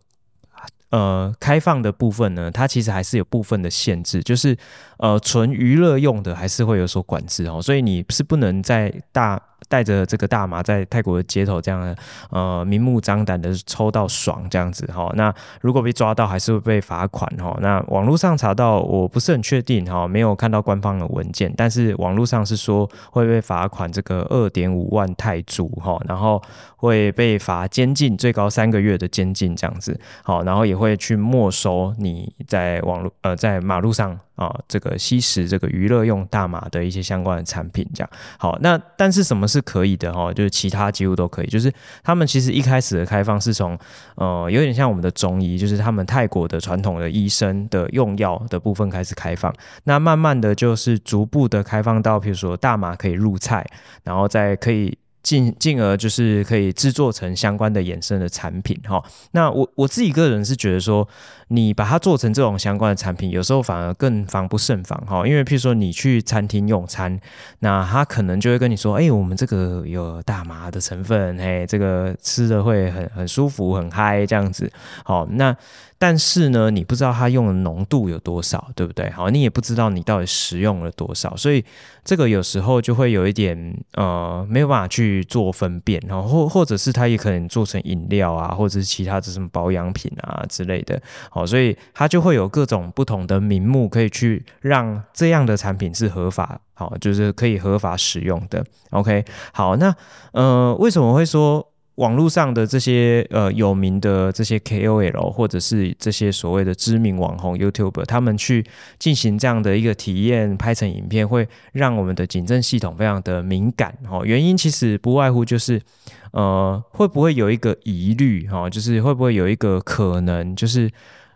[0.91, 4.57] 呃，开放的部分呢，它其实还是有部分的限制，就是
[4.99, 9.43] 呃，纯娱乐用的还是会有所管制哦，所以你是不能在大。
[9.69, 11.97] 带着这个大麻在泰国的街头这样
[12.31, 17.57] 呃明目张胆的抽到爽这样子哈，那如果被抓到还是会被罚款哈。
[17.61, 26.43] 那网络上查到我不是很确定哈，没有看到官方的文件，但是网络上是说会被罚款这个二点五万泰铢哈，然后
[26.77, 34.19] 会被罚监禁最高三个月的监禁这样子好，然后也会去没收你在网络呃在马路上。
[34.39, 38.57] 啊，这个吸食这个娱乐用大麻的一些相关的产品，这样好。
[38.63, 40.33] 那但是什么是可以的哈？
[40.33, 41.47] 就是其他几乎都可以。
[41.49, 41.73] 就是
[42.05, 43.77] 他们其实一开始的开放是从
[44.15, 49.53] 呃有点像我们的中医，就是他们泰国的传统的医生的用药的部分开始开放。
[49.85, 53.67] 那慢慢的就是逐步的开放到，比如说大麻可以入菜，
[54.05, 54.97] 然后再可以。
[55.29, 59.03] 进进而就是可以制作成相关的衍生的产品哈。
[59.33, 61.07] 那我我自己个人是觉得说，
[61.49, 65.27] 你把它做成这种相关的产品，有时候反而更防不胜防哈。
[65.27, 67.21] 因为譬如说你去餐厅用餐，
[67.59, 74.73] 那他可能就会跟你说，哎，我们这个有大麻的成分，嘿，这个吃的会很很舒服，很嗨这样子。
[75.05, 75.55] 好，那。
[76.01, 79.11] 但是呢，你不知道它用的浓度有多少，对不对？
[79.11, 81.65] 好，你也不知道你到底食用了多少，所以
[82.05, 91.03] 这个有时候就会有一点呃没有办法去做分辨，然后或或者是它也可能做成饮料啊，或者是其他的什么保养品啊之类的。
[91.31, 98.65] 好，所以它就会有各种不同的名目可以去让这样的产品是合法，好，就是可以合法使用的。
[98.91, 99.93] OK，好，那
[100.31, 101.73] 呃为什么会说？
[101.99, 108.65] 网络上的这些呃有名的这些 KOL 或者是这些所谓的知名网红 YouTuber，他们去
[109.01, 113.93] 进行这样的一个体验，拍成影片，会让我们的警政系统非常的敏感。
[114.09, 115.83] 哈，原因其实不外乎就是，
[116.31, 118.47] 呃，会不会有一个疑虑？
[118.47, 120.89] 哈，就是会不会有一个可能，就是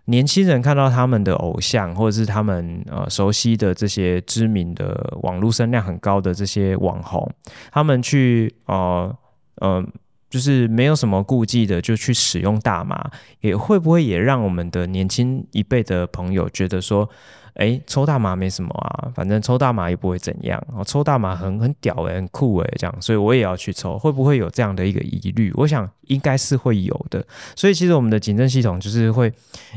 [0.05, 7.29] 年轻人看到他们的偶像，或者是他们呃熟悉的这些知名的网络声量很高的这些网红，
[7.73, 9.13] 他们去呃
[9.57, 9.85] 呃。
[10.33, 13.11] 就是没有什么顾忌的就去使用大麻，
[13.43, 17.07] 也会不会也让我们的年轻一辈的朋友觉得说，
[17.57, 25.53] 哎，抽大麻没什么啊，反正抽大麻也不会怎样，哦，抽大麻很很屌诶，很酷诶，这样，所以我也要去抽，会不会有这样的一个疑虑？
[25.57, 27.23] 我想应该是会有的。
[27.55, 29.31] 所以其实我们的警政系统就是会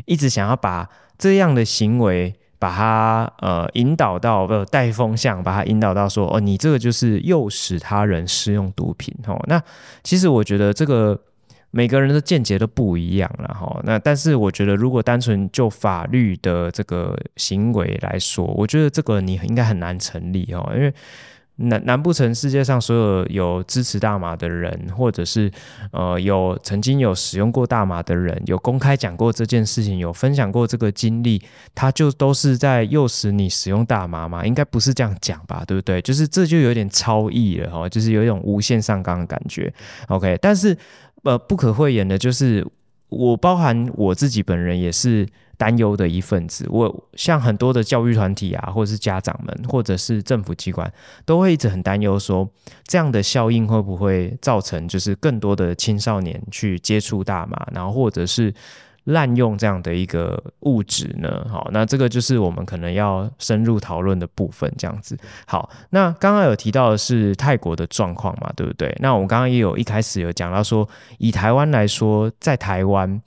[0.05, 2.33] 一直想要把这样的行为。
[2.65, 9.39] 把他呃引导到呃带风向，把他引导到说哦，你这个就是诱使他人使用毒品哦。
[9.47, 9.61] 那
[10.03, 11.15] 其实我觉得这个
[11.69, 13.79] 每个人的见解都不一样了哈。
[13.83, 20.91] 那但是我觉得，如果单纯就法律的这个行为来说，我觉得这个你应该很难成立哦，因为。
[21.57, 25.49] 难难不成世界上所有有支持大麻的人，或者是
[25.91, 31.41] 呃有曾经有使用过大麻的人，有公开讲过这件事情，有分享过这个经历，
[31.73, 34.45] 他就都是在诱使你使用大麻吗？
[34.45, 36.01] 应该不是这样讲吧，对不对？
[36.01, 39.73] 就是这就有点超意了哈，就是有一种无限上纲的感觉。
[40.09, 40.77] OK，但是
[41.23, 42.67] 呃不可讳言的就是，
[43.09, 45.25] 我包含我自己本人也是。
[45.57, 50.91] 担忧的一份子，我像很多的教育团体啊，或者是家长们，或者是政府机关，
[51.25, 52.49] 都会一直很担忧说，
[52.85, 58.53] 这样的效应会不会造成就是更多的青少年去接触大麻，然后或者是
[59.05, 61.45] 滥用这样的一个物质呢？
[61.49, 65.17] 好，那这个就是我们可能要深入讨论的部分，这样子。
[65.45, 68.93] 好，那刚刚有提到的是泰国的状况嘛，对不对？
[68.99, 70.87] 那我们刚刚也有一开始有讲到说，
[71.19, 73.21] 以台湾来说，在台湾。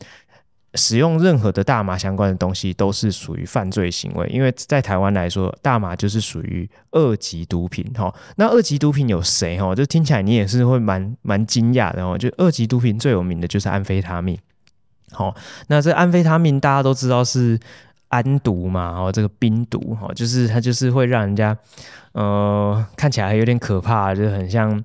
[0.74, 8.14] 使用任何的大麻相关的东西都是属于犯罪行为，因为在台湾来说，大麻就是属于二级毒品哈。
[8.36, 9.74] 那二级毒品有谁哈？
[9.74, 12.18] 就听起来你也是会蛮蛮惊讶的哦。
[12.18, 14.38] 就二级毒品最有名的就是安非他命。
[15.10, 15.34] 好，
[15.68, 17.58] 那这安非他命大家都知道是
[18.08, 21.56] 安毒嘛，哦，这个冰毒哈，就是它就是会让人家
[22.18, 24.84] 呃看起来有点可怕，就很像。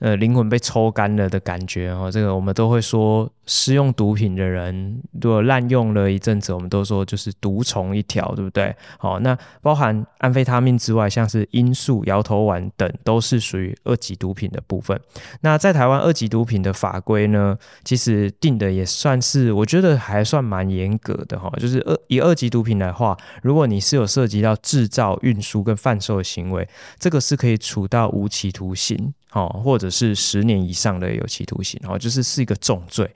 [0.00, 8.74] 呃，灵魂被抽干了的感觉哦，这个我们都会说，施用毒品的人如果滥用了一阵子，我们都说就是毒虫一条，对不对？
[8.96, 14.98] 好，那包含安非他命之外，像是罂粟、摇头丸等，都是属于二级毒品的部分。
[15.42, 21.52] 那在台湾二级毒品的法规呢，其实定的也算是，我觉得还算蛮严格的哈。
[21.58, 26.66] 就是二以二级毒品来话，如果你是有涉及到制造、运输跟贩售的行为，
[26.98, 29.12] 这个是可以处到无期徒刑。
[29.32, 33.08] 哦，或者是十年以上的有期徒刑，哦，就是是一个重罪。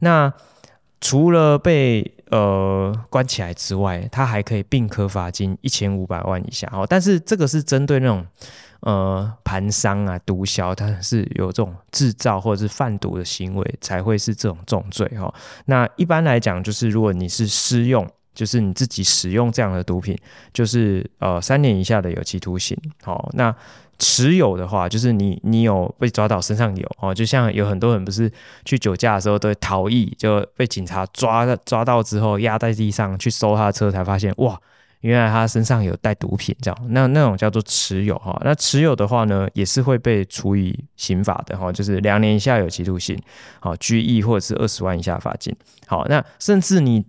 [0.00, 0.30] 那
[1.00, 6.68] 除了被呃关起来之外，他还可以并科罚金一千五百万以下。
[6.74, 8.26] 哦，但是这个是针对那种
[8.80, 15.08] 呃盘商啊、毒枭，他是有这种制造或者是贩毒的行为，才会是这种重罪。
[15.18, 15.32] 哈，
[15.64, 20.16] 那一般来讲，就是如果你是私用，就是你自己使用这样的毒品，
[20.52, 22.76] 就是呃三年以下的有期徒刑。
[23.02, 23.54] 好，那。
[23.98, 28.28] 持有的话，就是你你有被抓到身上有哦，就像有很多人不是
[28.64, 34.60] 去酒驾的时候都会逃逸，就被警察抓抓到之后压在地上去搜他的车，才发现哇，
[35.02, 38.36] 原来他身上有带毒品这样，那那种叫做持有哈。
[38.44, 43.16] 那持有的话呢，也是会被处以刑法的哈，就是两年以下有期徒刑，
[43.60, 45.54] 好拘役或者是二十万以下罚金。
[45.86, 47.04] 好，那甚至你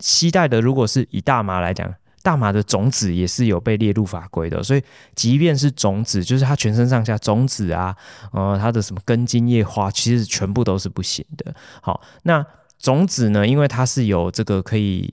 [0.00, 1.94] 携带的，如果是以大麻来讲。
[2.24, 4.82] 大麻的种子也是有被列入法规的，所以
[5.14, 7.94] 即便是种子，就是它全身上下种子啊，
[8.32, 11.54] 呃，它的什么根茎叶花，其实全部都是不行的。
[11.82, 12.42] 好，那
[12.78, 15.12] 种子呢，因为它是有这个可以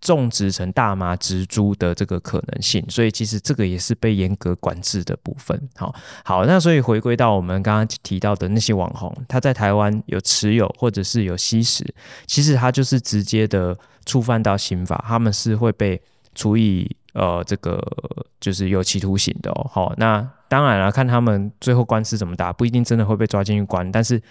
[0.00, 5.56] 种植成大麻植株的这个可能性，所以其实这个也是被严格管制的部分。
[5.76, 11.86] 好，好，那所以回归到我们刚刚提到的那些网红，他在台湾有持有或者是有吸食，
[12.26, 16.00] 其实他就是直接的触犯到刑法，他们是会被。
[16.34, 17.82] 处以呃，这个
[18.38, 19.68] 就是有期徒刑的哦。
[19.72, 23.90] 好，那当然了，看他们最后官司怎么打，不一定真的会被抓进去关。
[23.90, 24.22] 但是，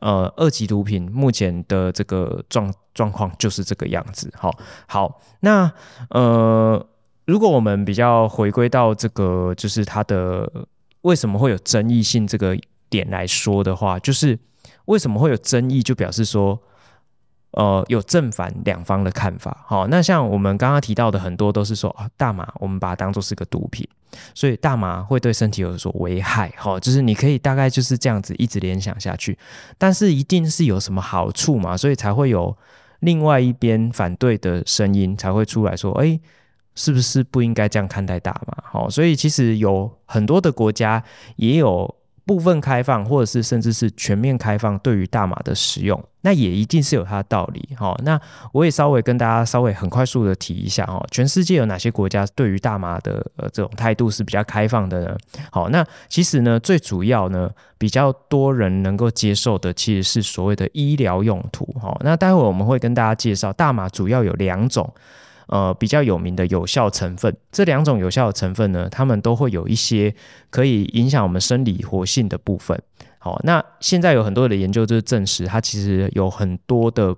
[0.00, 4.32] 呃，二级毒品目前的这个状状况就是这个样子。
[4.34, 4.50] 好，
[4.86, 5.70] 好，那
[6.08, 6.86] 呃，
[7.26, 10.50] 如果我们比较回归到这个，就是它的
[11.02, 12.56] 为什么会有争议性这个
[12.88, 14.38] 点来说的话，就是
[14.86, 16.58] 为什么会有争议，就表示说。
[17.52, 19.64] 呃，有正反两方的看法。
[19.66, 23.86] 好，那像我们刚刚提到的很多都是说，大麻我们把它当做是个毒品，
[24.34, 26.50] 所以大麻会对身体有所危害。
[26.56, 29.38] 好，就是你可以大概就是这样子一直联想下去，
[29.76, 32.56] 但是一定是有什么好处嘛，所以才会有
[33.00, 36.18] 另外一边反对的声音才会出来说，哎，
[36.74, 38.64] 是不是不应该这样看待大麻？
[38.64, 41.04] 好，所以其实有很多的国家
[41.36, 41.94] 也有。
[42.24, 47.68] 部分开放，或者是甚至是全面开放，对于大麻的使用，那也一定是有它的道理。
[47.76, 48.20] 哈，那
[48.52, 55.16] 我也稍微跟大家稍微很快速的提一下哦，全世界有哪些国家对于大麻的呃这种态度是比较开放的呢？
[55.50, 61.64] 好，那其实呢，最主要呢，比较多人能够接受的，其实是所谓的医疗用途。
[61.80, 64.92] 哈，那待会我们会跟大家介绍，大麻主要有两种。
[65.52, 70.14] 呃，比较有名的有效成分，这两种有效的成分呢，它们都会有一些
[70.48, 72.80] 可以影响我们生理活性的部分。
[73.18, 77.14] 好，那现在有很多的研究就是证实，它其实有很多的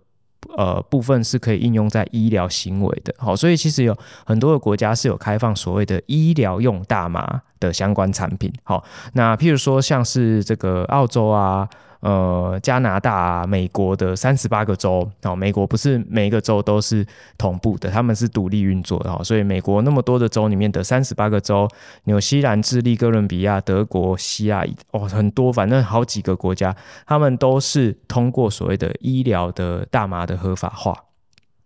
[0.57, 3.15] 呃部分是可以应用在医疗行为的。
[3.19, 8.53] 好，所以其实有很多的国家是有开放所谓的医疗用大麻的相关产品。
[8.65, 8.83] 好，
[9.13, 11.69] 那譬如说像是这个澳洲啊。
[12.05, 17.07] 呃，加拿大啊，美国的三十八个州哦，美国不是每一个州都是
[17.39, 21.67] 同步的，他们是独立运作的哦，所以美国那么多的州里面的三十八个州，
[22.05, 26.77] 纽西兰、智利、哥伦比亚、德国、希腊哦，很多，反正好几个国家，
[27.07, 31.05] 他们都是通过所谓的医疗的大麻的合法化，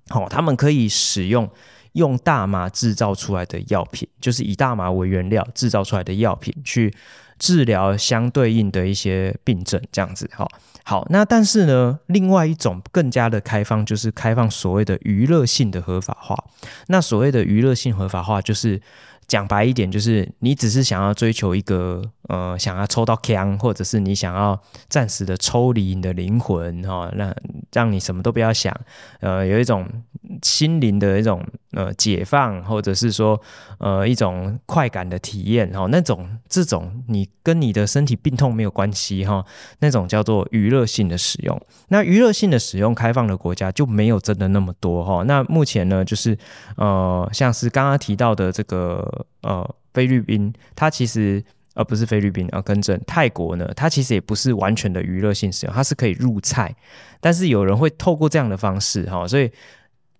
[0.08, 1.50] 好，他们可以使用
[1.94, 6.94] 用大麻制造出来的药品，就是以大麻为原料制造出来的药品去。
[7.38, 10.46] 治疗相对应的一些病症，这样子，哈，
[10.84, 16.36] 好，那但是呢，另外一种更加的开放，就是开放所谓的娱乐性的合法化。
[16.88, 18.80] 那所谓的娱乐性合法化，就是。
[19.28, 24.58] 讲白一点，就是你只是想要追求一个呃，想要抽到枪，或者是你想要
[24.88, 27.34] 暂时的抽离你的灵魂哈，让
[27.70, 28.74] 让你什么都不要想，
[29.20, 29.86] 呃，有一种
[30.42, 33.38] 心灵的一种呃解放，或者是说
[33.78, 39.44] 呃一种快感的体验哈，那种这种你跟你的身体病痛没有关系哈，
[39.80, 41.60] 那种叫做娱乐性的使用。
[41.88, 45.22] 那娱乐性的使用开放的国家就没有真的那么多哈。
[45.24, 46.36] 那目前呢，就是
[46.76, 49.17] 呃，像是刚刚提到的这个。
[49.42, 51.42] 呃，菲律宾它其实
[51.74, 56.74] 呃不是菲律宾啊，更正泰国呢，它其实也不是完全的娱乐性使用，它是可以入菜，
[57.20, 59.50] 但是有人会透过这样的方式哈，所以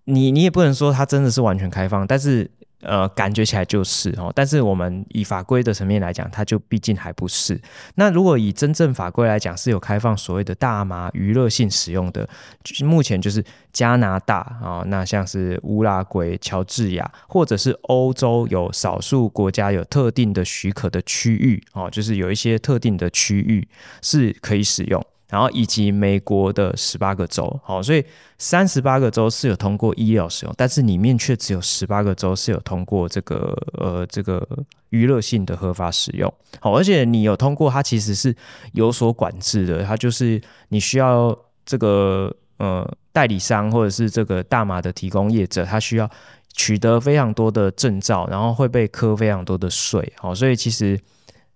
[0.04, 2.50] 你你也不能说它真的是完全开放，但是。
[2.80, 7.60] 呃，感觉起来就是哦，但是我们以法规的层面来讲，它就毕竟还不是。
[7.96, 12.28] 那如果以真正法规来讲，是有开放所谓的大麻娱乐性使用的，
[12.62, 23.66] 就是目前就是加拿大啊、哦，那像是乌拉圭、乔治亚，或者是欧洲有少数国家有特定的许可的区域哦，就是有一些特定的区域
[24.02, 25.04] 是可以使用。
[25.28, 28.02] 然后以及美国的十八个州，好，所以
[28.38, 34.46] 三十八个州是有通过医疗使用，但是里面却只有十八个州是有通过这个呃这个
[34.88, 38.34] 娱乐性的合法使用，好，而且你有通过，它其实是
[38.72, 46.08] 有所管制的，它就是你需要这个呃代理商或者是这个大麻的提供业者，他需要
[46.54, 50.98] 取得非常多的证照，然后会被课非常多的税，好，所以其实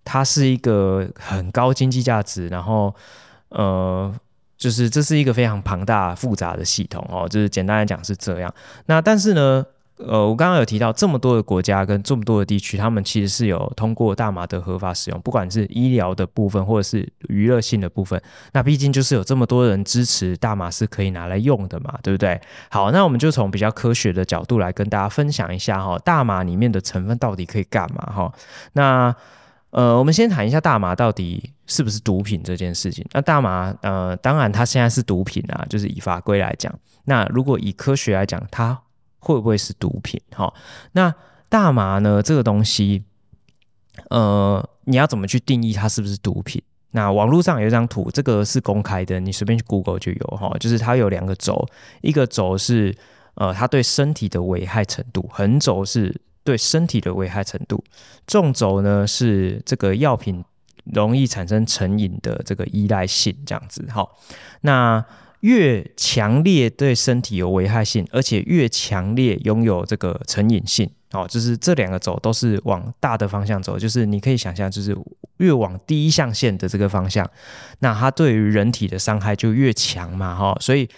[0.05, 2.93] 它是一个很高经济价值，然后。
[3.53, 4.13] 呃，
[4.57, 8.53] 就是这是一个非常庞大复杂的系统哦，就是简单来讲是这样。
[8.87, 9.65] 那但是呢，
[9.97, 18.19] 呃，我刚刚有提到这么多的国家跟这么多的地区，他们其实是有通过大麻的合法使用，不管是医疗的部分或者是娱乐性的部分。
[18.53, 22.41] 那毕竟就是有这么多人支持大麻是可以拿来用的嘛，对不对？
[22.69, 28.33] 好，那我们就从比较科学的角度来跟大家分享一下哈，大麻里面的成分到底可以干嘛哈？
[28.73, 29.15] 那
[29.73, 33.03] 呃，我们先谈一下大麻到底是不是毒品这件事情。
[33.11, 36.71] 那大麻，呃，当然它现在是毒品啊，就是以法规来讲。
[37.05, 38.79] 那如果以科学来讲，它
[39.17, 40.21] 会不会是毒品？
[40.29, 40.53] 哈，
[40.91, 41.11] 那
[41.49, 43.03] 大麻呢，这个东西，
[44.11, 46.61] 呃，你要怎么去定义它是不是毒品？
[46.91, 51.67] 那网络上有一张图，这个是公开的，你随便去 Google 就有哈，就是它有两个轴，
[52.01, 52.95] 一个轴是
[53.33, 56.21] 呃，它对身体的危害程度，横轴是。
[56.43, 57.83] 对身体的危害程度，
[58.27, 60.43] 纵轴呢是这个药品
[60.93, 63.85] 容易产生成瘾的这个依赖性，这样子。
[63.89, 64.17] 好，
[64.61, 65.03] 那
[65.39, 74.93] 越强烈对身体有危害性，而且越强烈拥有这个成瘾性，好，就是这两个轴都是往大的方向走，就是你可以想象，就是
[75.37, 77.29] 越往第一象限的这个方向，
[77.79, 80.89] 那它对于人体的伤害就越强嘛，哈，所以。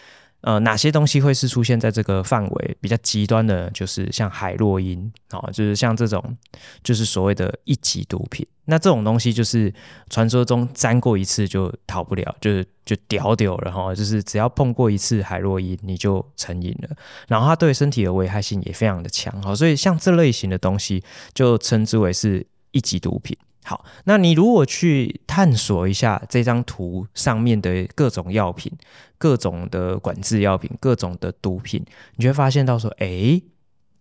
[0.46, 3.68] 呃，哪些东西会是出现在这个范围比较极端的？
[3.72, 6.38] 就是像海洛因，哦，就是像这种，
[6.84, 8.46] 就是所谓的一级毒品。
[8.66, 9.74] 那这种东西就是
[10.08, 16.96] 传说中沾过一次就逃不了，就是就屌屌了哈，就是只要碰过一次海洛因，你就成瘾了。
[17.28, 21.04] 然后它对身体的危害性也非常的强，哈，所以像这类型的东西
[21.34, 23.36] 就称之为是一级毒品。
[23.68, 28.72] 好，那你如果去探索一下这张图上面的各种药品、
[29.18, 31.84] 各种的管制药品、各种的毒品，
[32.16, 33.44] 你就会发现到说，哎、欸、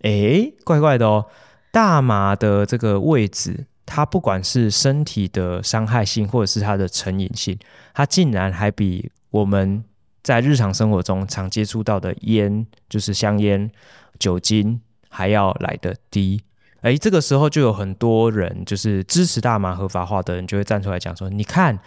[0.03, 1.25] 哎、怪怪的哦，
[1.73, 7.59] 大麻的这个位置它不管是身体的伤害性，或者是它的成瘾性，
[7.95, 9.83] 它竟然还比我们
[10.23, 13.71] 在日常生活中常接触到的烟，就是香烟、
[14.19, 14.79] 酒精
[15.09, 16.43] 还要来得低。
[16.85, 21.79] 诶，这个时候就有很多人，就是支持大麻合法化的人，就会站出来讲说：你看，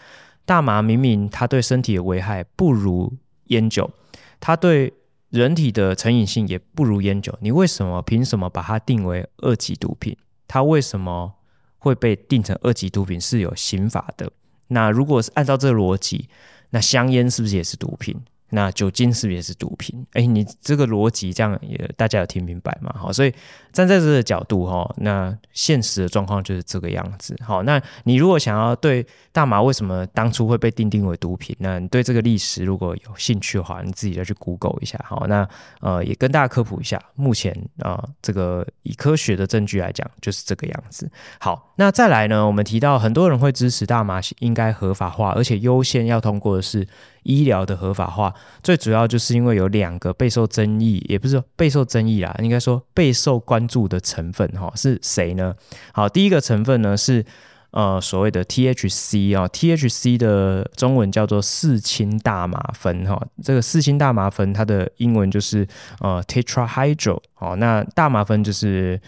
[0.44, 3.14] 大麻明明它对身体的危害不如
[3.45, 3.91] 烟酒，
[4.40, 4.91] 它对
[5.30, 10.18] 人体的成瘾性也不如烟酒，你为什么凭什么把它定为二级毒品？
[10.48, 11.32] 它为什么
[11.78, 14.32] 会被定成二级毒品是有刑法的？
[14.69, 16.28] 那如果是按照这个逻辑，
[16.72, 18.19] 那香烟是不是也是毒品？
[18.49, 20.07] 那酒精是不是也是毒品？
[20.14, 22.95] 哎，你这个逻辑这样也大家有听明白吗？
[22.98, 23.34] 好，所以
[23.78, 27.36] 站在这个角度哈，那现实的状况就是这个样子。
[27.45, 34.99] 好，那你如果想要对大麻为什么当初会被定定为毒品，那你对这个历史如果有兴趣的话，你自己再去 Google 一下。
[35.08, 35.48] 好，那
[35.80, 41.08] 呃也跟大家科普一下，目前啊、这个以科学的证据来讲就是这个样子。
[41.40, 46.88] 好，那再来呢，我们提到很多人会支持大麻应该合法化，而且优先要通过的是。
[47.24, 48.34] 医疗的合法化，
[48.64, 55.53] 最主要就是因为有两个备受争议，也不是备受争议啦，应该说备受关注的成分哈，是谁呢？
[55.94, 57.26] 好，第一个成分呢是
[57.72, 65.68] 呃所谓的 THC 啊，THC 的中文叫做四氢大麻酚哈，这个四氢大麻酚它的英文就是
[65.99, 68.99] 呃 tetrahydro，哦，那大麻酚就是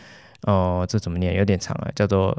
[0.41, 1.35] 呃这怎么念？
[1.35, 2.37] 有点长啊，叫做。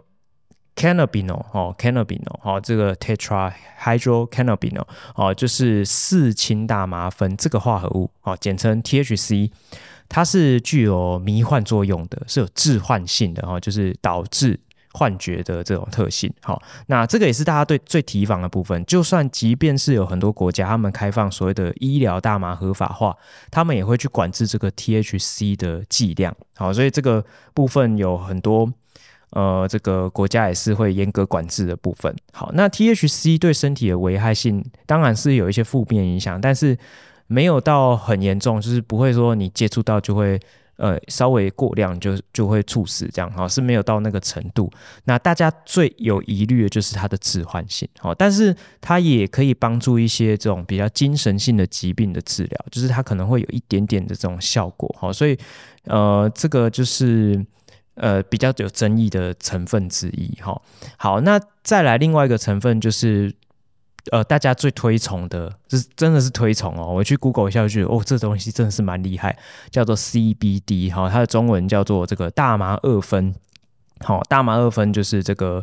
[0.77, 9.51] Cannabinol 哦，Cannabinol 哦，这个 Tetrahydrocannabinol 哦，就是四氢大麻酚这个化合物哦，简称 THC，
[10.09, 14.59] 它是具有迷幻作用的，是有致幻性的哦，就是导致
[14.93, 16.33] 幻觉的这种特性。
[16.41, 18.83] 好，那这个也是大家对最提防的部分。
[18.87, 23.15] 就算即便是有很多国家他们开放所谓的医疗大麻合法化，
[23.51, 26.35] 他们也会去管制这个 THC 的剂量。
[26.57, 27.23] 好，所以这个
[27.53, 28.73] 部分有很多。
[29.33, 32.13] 呃，这个国家也是会严格管制的部分。
[32.33, 36.77] 好，那 THC 对身体的危害性当然是有一些负面影响，但是
[37.29, 40.41] 没有到很严重，就是不会说你接触到就会
[40.79, 44.69] 呃稍微过量就就会猝死这样哈，是没有到那个程度。
[45.05, 54.93] 那大家最有疑虑的就是它的致幻性，好，但是它也可以帮助一些这种比较精神性的疾病的治疗，就是它可能会有一点点的这种效果。
[54.99, 55.39] 好，所以
[55.85, 57.47] 呃，这个就是。
[58.01, 60.59] 呃，比较有争议的成分之一哈。
[60.97, 63.31] 好，那再来另外一个成分就是，
[64.11, 66.95] 呃，大家最推崇的，就是真的是推崇哦。
[66.95, 69.37] 我去 Google 一下就觉得，哦，这东西真的是蛮厉害，
[69.71, 73.35] 叫做 CBD 哈，它的中文叫做这个大麻二酚。
[74.03, 75.63] 好，大麻二酚就是这个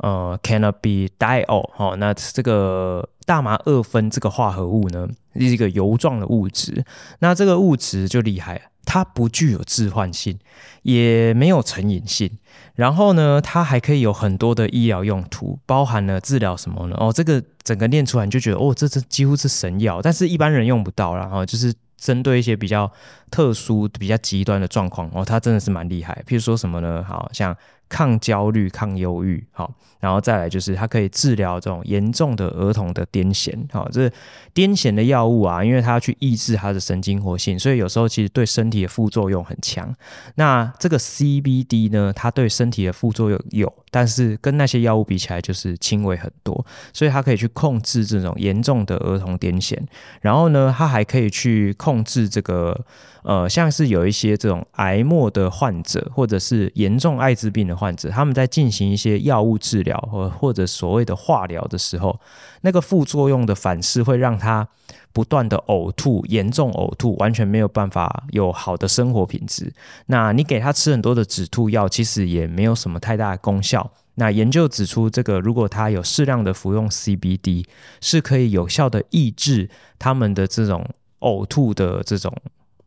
[0.00, 1.94] 呃 Cannabidiol 哈。
[1.96, 6.84] 那这个大麻二酚这个化合物呢，是一个油状的物质。
[7.20, 8.60] 那这个物质就厉害。
[8.86, 10.36] 它不具有致幻性，
[10.82, 12.28] 也没有成瘾性，
[12.74, 16.96] 然后呢，它还可以有很多的医疗用途，包含了治疗什么呢？
[16.98, 22.90] 哦，这个整个念出来你就觉得哦，这这几乎是神药，但是一般人用不到，然后就是针对一些比较
[23.30, 26.24] 特殊、比较极端的状况哦，它真的是蛮厉害。
[26.26, 27.04] 譬如说什么呢？
[27.06, 27.56] 好像。
[27.90, 34.08] 抗焦虑、抗忧郁，好，然后再来就是它可以治疗这种严重的儿童的癫痫，好，这
[34.54, 39.92] 癫痫的药物啊，因为它要去抑制它的神经活性，所以有时候其实对身体的副作用很强。
[40.36, 49.76] 那这个 CBD 呢，它对身体的副作用有，但是跟那些药物比起来就是轻微很多，所以它可以去控制这种严重的儿童癫痫。
[50.20, 52.86] 然后呢，它还可以去控制这个。
[53.22, 62.20] 呃，像是有一些这种癌末的患者，或者是严重艾滋病的患者，他们在进行一些药物治疗或或者所谓的化疗的时候，
[62.60, 64.68] 那个副作用的反噬会让他
[65.14, 69.72] 不断的呕吐，严重呕吐，完全没有办法有好的生活品质。
[70.06, 73.90] 那你给他吃很多的止吐药，其实也没有什么太大的功效。
[74.16, 77.64] 那研究指出，这个如果他有适量的服用 CBD，
[78.02, 80.86] 是可以有效的抑制他们的这种
[81.20, 82.30] 呕吐的这种。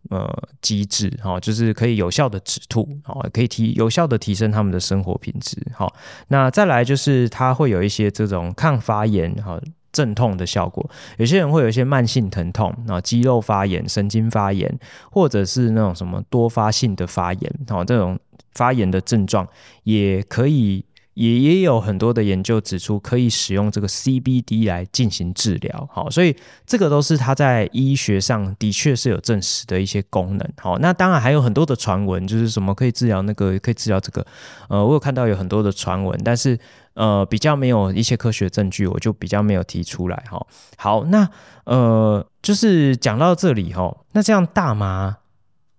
[0.10, 0.30] 呃，
[0.62, 5.92] 机制哈，就是可以有效的止吐，好，可以提有效的提升他们的生活品质，好，
[6.28, 9.60] 那再来就是它会有一些这种抗发炎哈、
[9.92, 10.88] 镇痛的效果。
[11.18, 14.78] 有些人会有一些慢性疼痛啊，肌肉发炎、神经发炎，
[15.10, 18.20] 或者是那种什么多发性的发炎，好，这种
[18.54, 19.48] 发炎的症状
[19.84, 20.86] 也可以。
[21.14, 26.36] 也也有很多的研究指出，可以使用这个 CBD 来进行治疗，好，所以
[26.66, 34.26] 这个都是它在医学上的确是有证实的一些功能，好，那当然还有很多的传闻，就是什么可以治疗那个，可以治疗这个，
[34.70, 36.58] 呃，我有看到有很多的传闻，但是
[36.96, 40.46] 呃，比较没有一些科学证据，我就比较没有提出来，哈，
[40.78, 41.30] 好，那
[41.66, 45.18] 呃，就是讲到这里哈，那这样大麻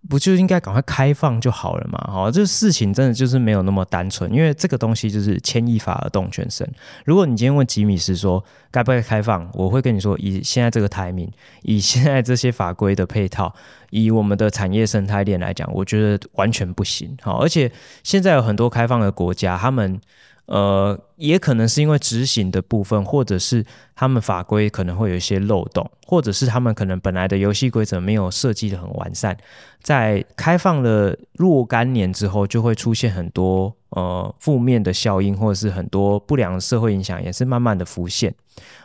[0.09, 1.99] 不就应该赶快开放就好了嘛？
[2.13, 6.71] 好，这事情真的就是没有那么单纯，因为这个东西就是牵一发而动全身。
[7.05, 11.31] 如果你今天问吉米是说该不该开放，我会跟你说，以现在这个台名
[11.63, 13.55] 以现在这些法规的配套，
[13.91, 17.17] 以我们的产业生态链来讲，我觉得完全不行。
[17.23, 17.73] 好，而且
[18.03, 20.01] 现在有很多开放的国家，他们。
[20.47, 23.65] 呃，也可能是因为执行的部分，或者是
[23.95, 29.37] 他们法规可能会有一些漏洞，或者是他们可能本来的游戏规则没有设计得很完善，
[29.83, 38.35] 在开放了若干年之后，就会出现很多呃负面的效应，或者是很多不良社会影响，也是慢慢的浮现。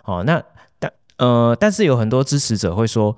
[0.01, 0.41] 好，那
[0.79, 3.15] 但呃，但是有很多支持者会说。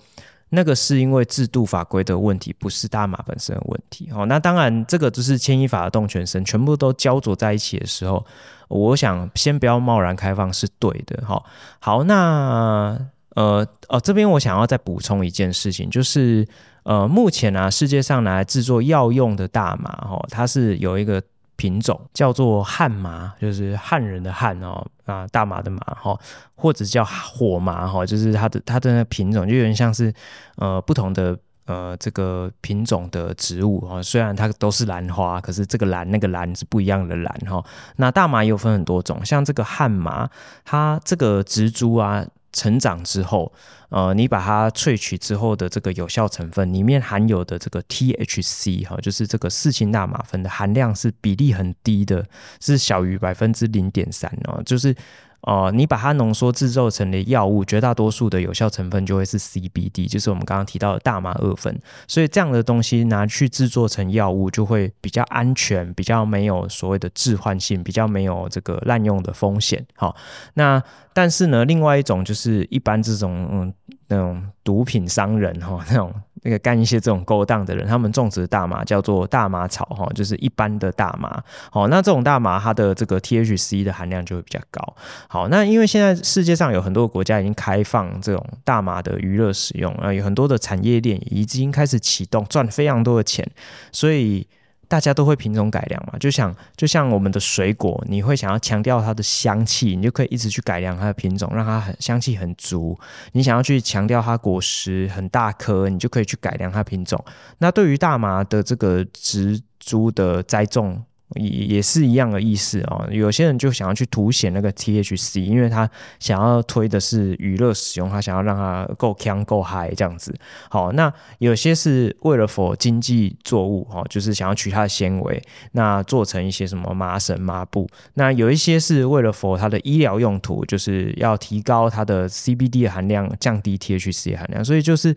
[0.53, 4.09] 那个是因为制度法规的问题，不是大麻本身的问题。
[4.13, 8.25] 哦，那当然，这个就是牵一发而动全身，全部都焦灼在一起的时候，
[8.67, 11.25] 我想先不要贸然开放是对的。
[11.25, 11.45] 好，
[11.79, 12.97] 好，那
[13.35, 16.47] 呃哦，这边我想要再补充一件事情，就是
[16.83, 21.21] 呃，目前啊，世界上拿来制作药用的大麻，哈，它是有一个。
[21.61, 26.19] 品种叫做旱麻，就是汉人的汉哦，啊，大麻的麻哈，
[26.55, 30.11] 或者叫火麻哈，就是它的它的那品种就有点像是
[30.55, 37.63] 呃不同的呃这个品种的植物哈，虽然它都是兰花，可是这个兰那个兰是不一样的兰哈。
[37.97, 40.27] 那大麻也有分很多种，像这个旱麻，
[40.65, 42.25] 它这个植株啊。
[42.53, 43.51] 成长之后，
[43.89, 52.25] 呃，你把它萃取之后的这个有效成分里面含有的这个 THC 哈，就是这个四氢大麻酚的含量是比例很低的，
[52.59, 54.95] 是小于百分之零点三哦，就是。
[55.41, 61.75] 哦、你把它浓缩制造成的药物，绝大多数的有效成分就会是 CBD，就是我们刚刚提到的大麻二酚。
[62.07, 69.85] 所以这样的东西拿去制作成药物，就会比较安全，比较没有所谓的致幻性，比较没有这个滥用的风险。
[69.95, 70.15] 好，
[70.53, 70.81] 那
[71.13, 73.73] 但是呢，另外一种就是一般这种嗯
[74.07, 76.13] 那种毒品商人哈那种。
[76.43, 81.41] 那个干一些这种勾当的人，他们种植的大麻叫做大麻草哈，就是一般的大麻。
[81.71, 84.81] 好，那这种大麻它的这个 THC 的含量就会比较高。
[85.27, 93.47] 好，那因为现在世界上有很多国家已经开放这种大麻的娱乐使用，啊，有很多的产业链已经开始启动，赚非常多的钱，
[93.91, 94.47] 所以。
[94.91, 102.99] 大家都会品种改良嘛，就像就像我们的水果，你会想要强调它的香气，你就可以一直去改良它的品种，让它很香气很足。
[103.31, 107.23] 你想要去强调它果实很大颗，你就可以去改良它品种。
[107.59, 111.01] 那对于大麻的这个植株的栽种。
[111.35, 113.07] 也也是一样的意思哦。
[113.11, 115.89] 有些人就想要去凸显那个 THC，因为他
[116.19, 120.33] 想要推的是娱乐使用，他想要让它够锵够嗨这样子。
[120.69, 125.41] 好，那有些是为了 for 经济作物哈，就是想要取它的纤维，
[125.73, 127.87] 那做成一些什么麻绳、麻布。
[128.15, 134.63] 那有一些是为了 for 它的医疗用途，就是要提高它的 CBD 的含量，降低 THC 的含量。
[134.63, 135.15] 所以就是。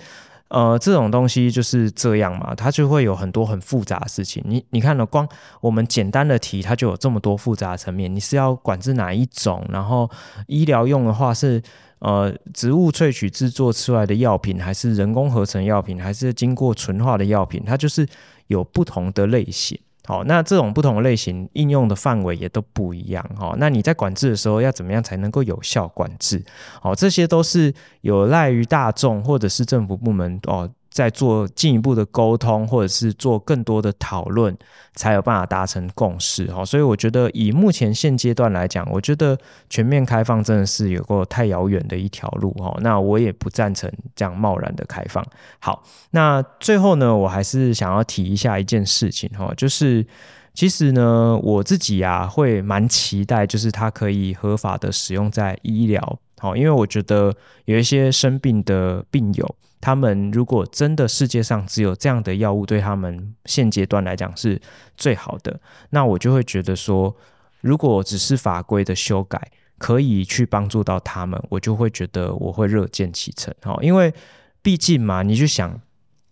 [0.48, 4.42] 呃，这种东西就是这样嘛，它就会有很多很复杂的事情。
[4.46, 5.28] 你你看了，光
[5.60, 8.14] 我们简单的题，它就有这么多复杂的层面。
[8.14, 9.66] 你是要管制哪一种？
[9.70, 10.08] 然后
[10.46, 11.60] 医疗用的话是
[11.98, 17.62] 呃植物萃取制作出来的药品，还是人工合成药品，还是经过纯化的药品？
[17.66, 18.06] 它就是
[18.46, 19.76] 有不同的类型。
[20.06, 23.24] 好，那这种不同类型应用的范围也都不一样。
[23.36, 26.44] 好，那你在管制的时候要怎么样才能够有效管制？
[26.80, 27.72] 好，这些都是
[28.02, 30.70] 有赖于大众或者是政府部门哦。
[30.94, 34.56] 在做进一步的沟通，或者是做更多的讨论，
[34.94, 36.64] 才有办法达成共识哈。
[36.64, 39.36] 所以我觉得，以目前现阶段来讲，我觉得
[39.68, 42.72] 全面开放真的是有个太遥远的一条路哈。
[42.80, 45.26] 那我也不赞成这样贸然的开放。
[45.58, 50.06] 好，那最后呢，我还是想要提一下一件事情哈，就是
[50.54, 56.20] 其实呢，我自己啊会蛮期待，就是它可以合法的使用在医疗。
[56.38, 57.34] 好，因为我觉得
[57.64, 59.56] 有一些生病的病友。
[59.84, 64.58] 他们如果真的世界上只有这样的药物，对他们现阶段来讲是
[64.96, 67.14] 最好的，那我就会觉得说，
[67.60, 73.54] 如果只是法规的修改可以去帮助到他们，我就会觉得我会乐见其成。
[73.60, 74.14] 好，因为
[74.62, 75.78] 毕竟嘛，你就想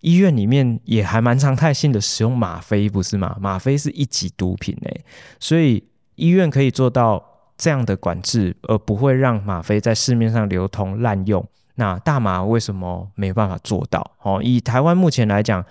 [0.01, 3.37] 医院里面也还蛮常态性的使用吗啡，不是吗？
[3.39, 5.05] 吗啡是一级毒品诶，
[5.39, 5.85] 所以
[6.15, 7.23] 医院可以做到
[7.59, 11.47] 这样的管制，而不会让吗啡在市面上流通滥用。
[11.83, 14.09] 那大麻为什么没有办法做到？
[14.23, 15.65] 哦，以台湾目前来讲，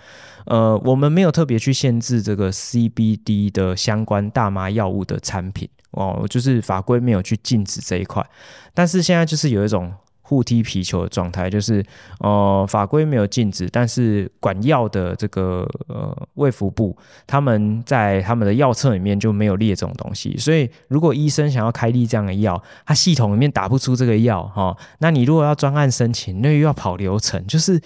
[0.44, 8.22] 呃，我们没有特别去限制这个 CBD 的相关大麻药物的产品哦，就是法规没有去禁止这一块，
[8.74, 9.90] 但是现在就是有一种。
[10.32, 11.84] 互踢皮球的状态，就是
[12.20, 16.96] 呃法规没有禁止，但是管药的这个呃卫福部，
[17.26, 27.78] 他们在他们的药册里面就没有列这种东西，所以如果医生想要开立这样的药，他系统里面打不出这个药哈，那你如果要专案申请，那又要跑流程，就是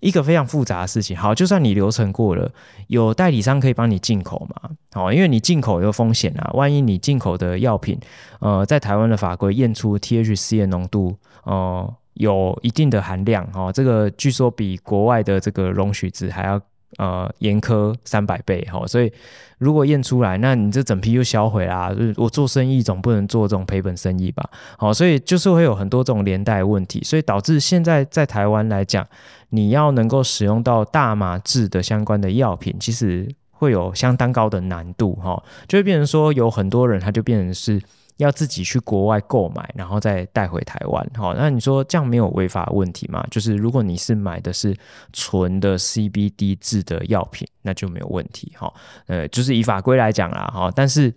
[0.00, 1.16] 一个非常复杂的事情。
[1.16, 2.50] 好，就算你流程过了，
[2.88, 4.70] 有代理商可以帮你进口嘛？
[4.92, 7.96] 好，因为你进口有风险啊，万一你进口的药品，
[8.40, 16.60] 呃，在台湾的法规验出 THC 的浓度，呃，有一定的含量，哦，这个据说比国外的这个容许值还要。
[16.98, 19.10] 呃，严苛三百倍哈，所以
[19.56, 21.90] 如果验出来，那你这整批就销毁啦。
[22.18, 24.46] 我做生意总不能做这种赔本生意吧？
[24.76, 29.08] 好，所以就是会有很多这种连带问题，所以导致现在在台湾来讲，
[29.48, 37.80] 你要能够使用到大麻制的相关的药品，其实会有相当高的难度哈，就会变成说有很多人他就变成是。
[38.22, 41.10] 要自己去国外购买，然后再带回台湾。
[41.14, 43.22] 好，那你说这样没有违法问题吗？
[43.30, 44.76] 就是如果你是买的是
[45.12, 48.52] 纯的 CBD 制的药品，那就没有问题。
[48.56, 48.72] 哈，
[49.06, 51.12] 呃，就是以法规来讲啦，哈，但是。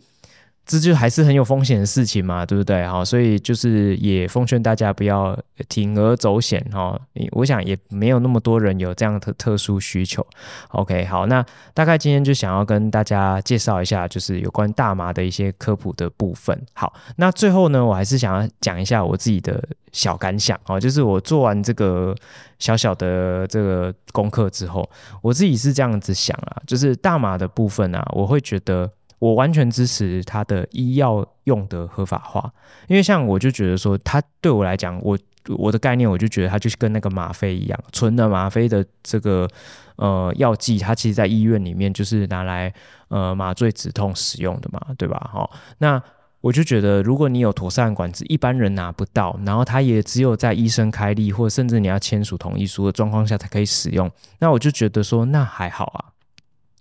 [0.65, 2.87] 这就还是很有风险的事情嘛，对不对？
[2.87, 5.37] 哈，所以就是也奉劝大家不要
[5.69, 6.99] 铤而走险哈。
[7.33, 10.25] 我想也没有那么多人有这样的特殊需求。
[10.69, 16.59] OK，好，那大概今天就想要跟大家介绍一下，就是有关大麻的一些科普的部分。
[16.73, 22.15] 好，那最后呢，我还是想要讲一下我自己的小感想哦，就是我做完这个
[22.57, 24.89] 小小的这个功课之后，
[25.21, 28.89] 我自己是这样子想啊，就是大麻的部分啊，我会觉得。
[29.19, 32.51] 我完全支持它的医药用的合法化，
[32.87, 35.17] 因为像我就觉得说，它对我来讲，我
[35.57, 39.47] 我的概念我就觉得它就是跟那个吗啡一样，纯的吗啡的这个
[39.95, 42.73] 呃药剂，它其实在医院里面就是拿来
[43.07, 45.29] 呃麻醉止痛使用的嘛，对吧？
[45.31, 46.01] 好，那
[46.41, 56.14] 我就觉得，如果你有妥善管制，一般人拿不到，然后它也只有在医生开立或者甚至你要签署同意书的状况下才可以使用，那我就觉得说，那还好啊。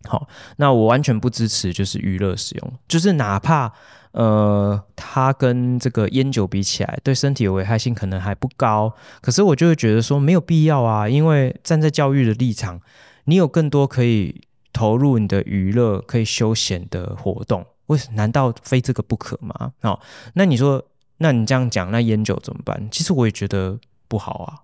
[0.09, 3.73] 好，那我完全不支持，就是娱乐使用，就是哪怕
[4.13, 12.81] 呃，它跟这个烟酒比起来，对身体的危害性可能还不高，可是我就会觉得说没有必要啊，因为站在教育的立场，
[13.25, 19.73] 你有更多可以投入你的娱乐、可以休闲的活动，为什难道非这个不可吗？
[19.81, 20.01] 好，
[20.35, 20.85] 那你说，
[21.19, 22.89] 那你这样讲，那烟酒怎么办？
[22.91, 24.64] 其实我也觉得不好啊。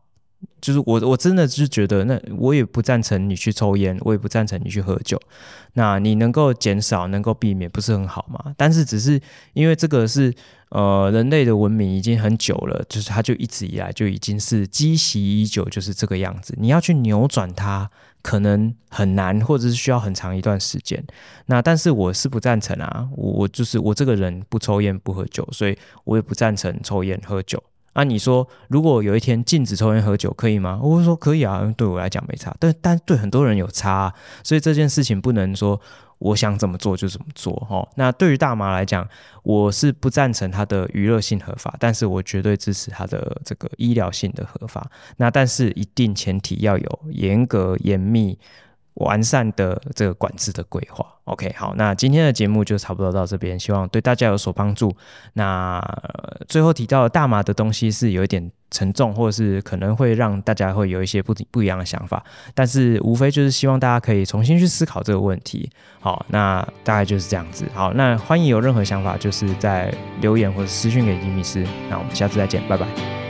[0.61, 5.21] 就是我，我真的是觉得，那我也不赞成你去抽烟，我也不赞成你去喝酒。
[5.75, 8.55] 那你能够减少，能够避免，不是很好吗？
[8.57, 9.21] 但是只是
[9.55, 10.33] 因为这个是
[10.71, 16.55] 呃，人类的文明已经很久了，就是它就一直以来就已经是积习已久，就是这个样子。
[16.59, 17.91] 你要去扭转它，
[18.23, 21.03] 可能很难，或者是需要很长一段时间。
[21.47, 27.63] 那但是我是不赞成啊，我我就是我这个人不抽烟不喝酒，所以我也不赞成抽烟喝酒。
[27.93, 30.79] 啊，你说如果有一天禁止抽烟喝酒可以吗？
[30.83, 34.13] 我说可以啊，对我来讲没差，但但对很多人有差，
[34.45, 35.81] 所以这件事情不能说
[36.19, 37.87] 我想怎么做就怎么做哈。
[37.97, 39.09] 那对于大麻来讲，
[39.43, 44.89] 我是不赞成它的娱乐性合法，但是我绝对支持它的这个医疗性的合法。
[45.17, 48.39] 那但是一定前提要有严格严密。
[48.95, 54.95] 完善的这个管制的规划，OK，好，那今天的节目就差不多到这边，希望对大家有所帮助。
[55.35, 55.81] 那、
[56.49, 62.23] 最后提到的大麻的东西是有一点沉重，或者是可能会让大家会有一些不不一样的想法，
[62.55, 65.71] 但是无非就是希望大家可以重新去思考这个问题。
[66.01, 67.65] 好，那大概就是这样子。
[67.73, 71.65] 好，那欢迎有任何想法，就是在留言或者私讯给吉米斯。
[71.89, 73.30] 那我们下次再见，拜拜。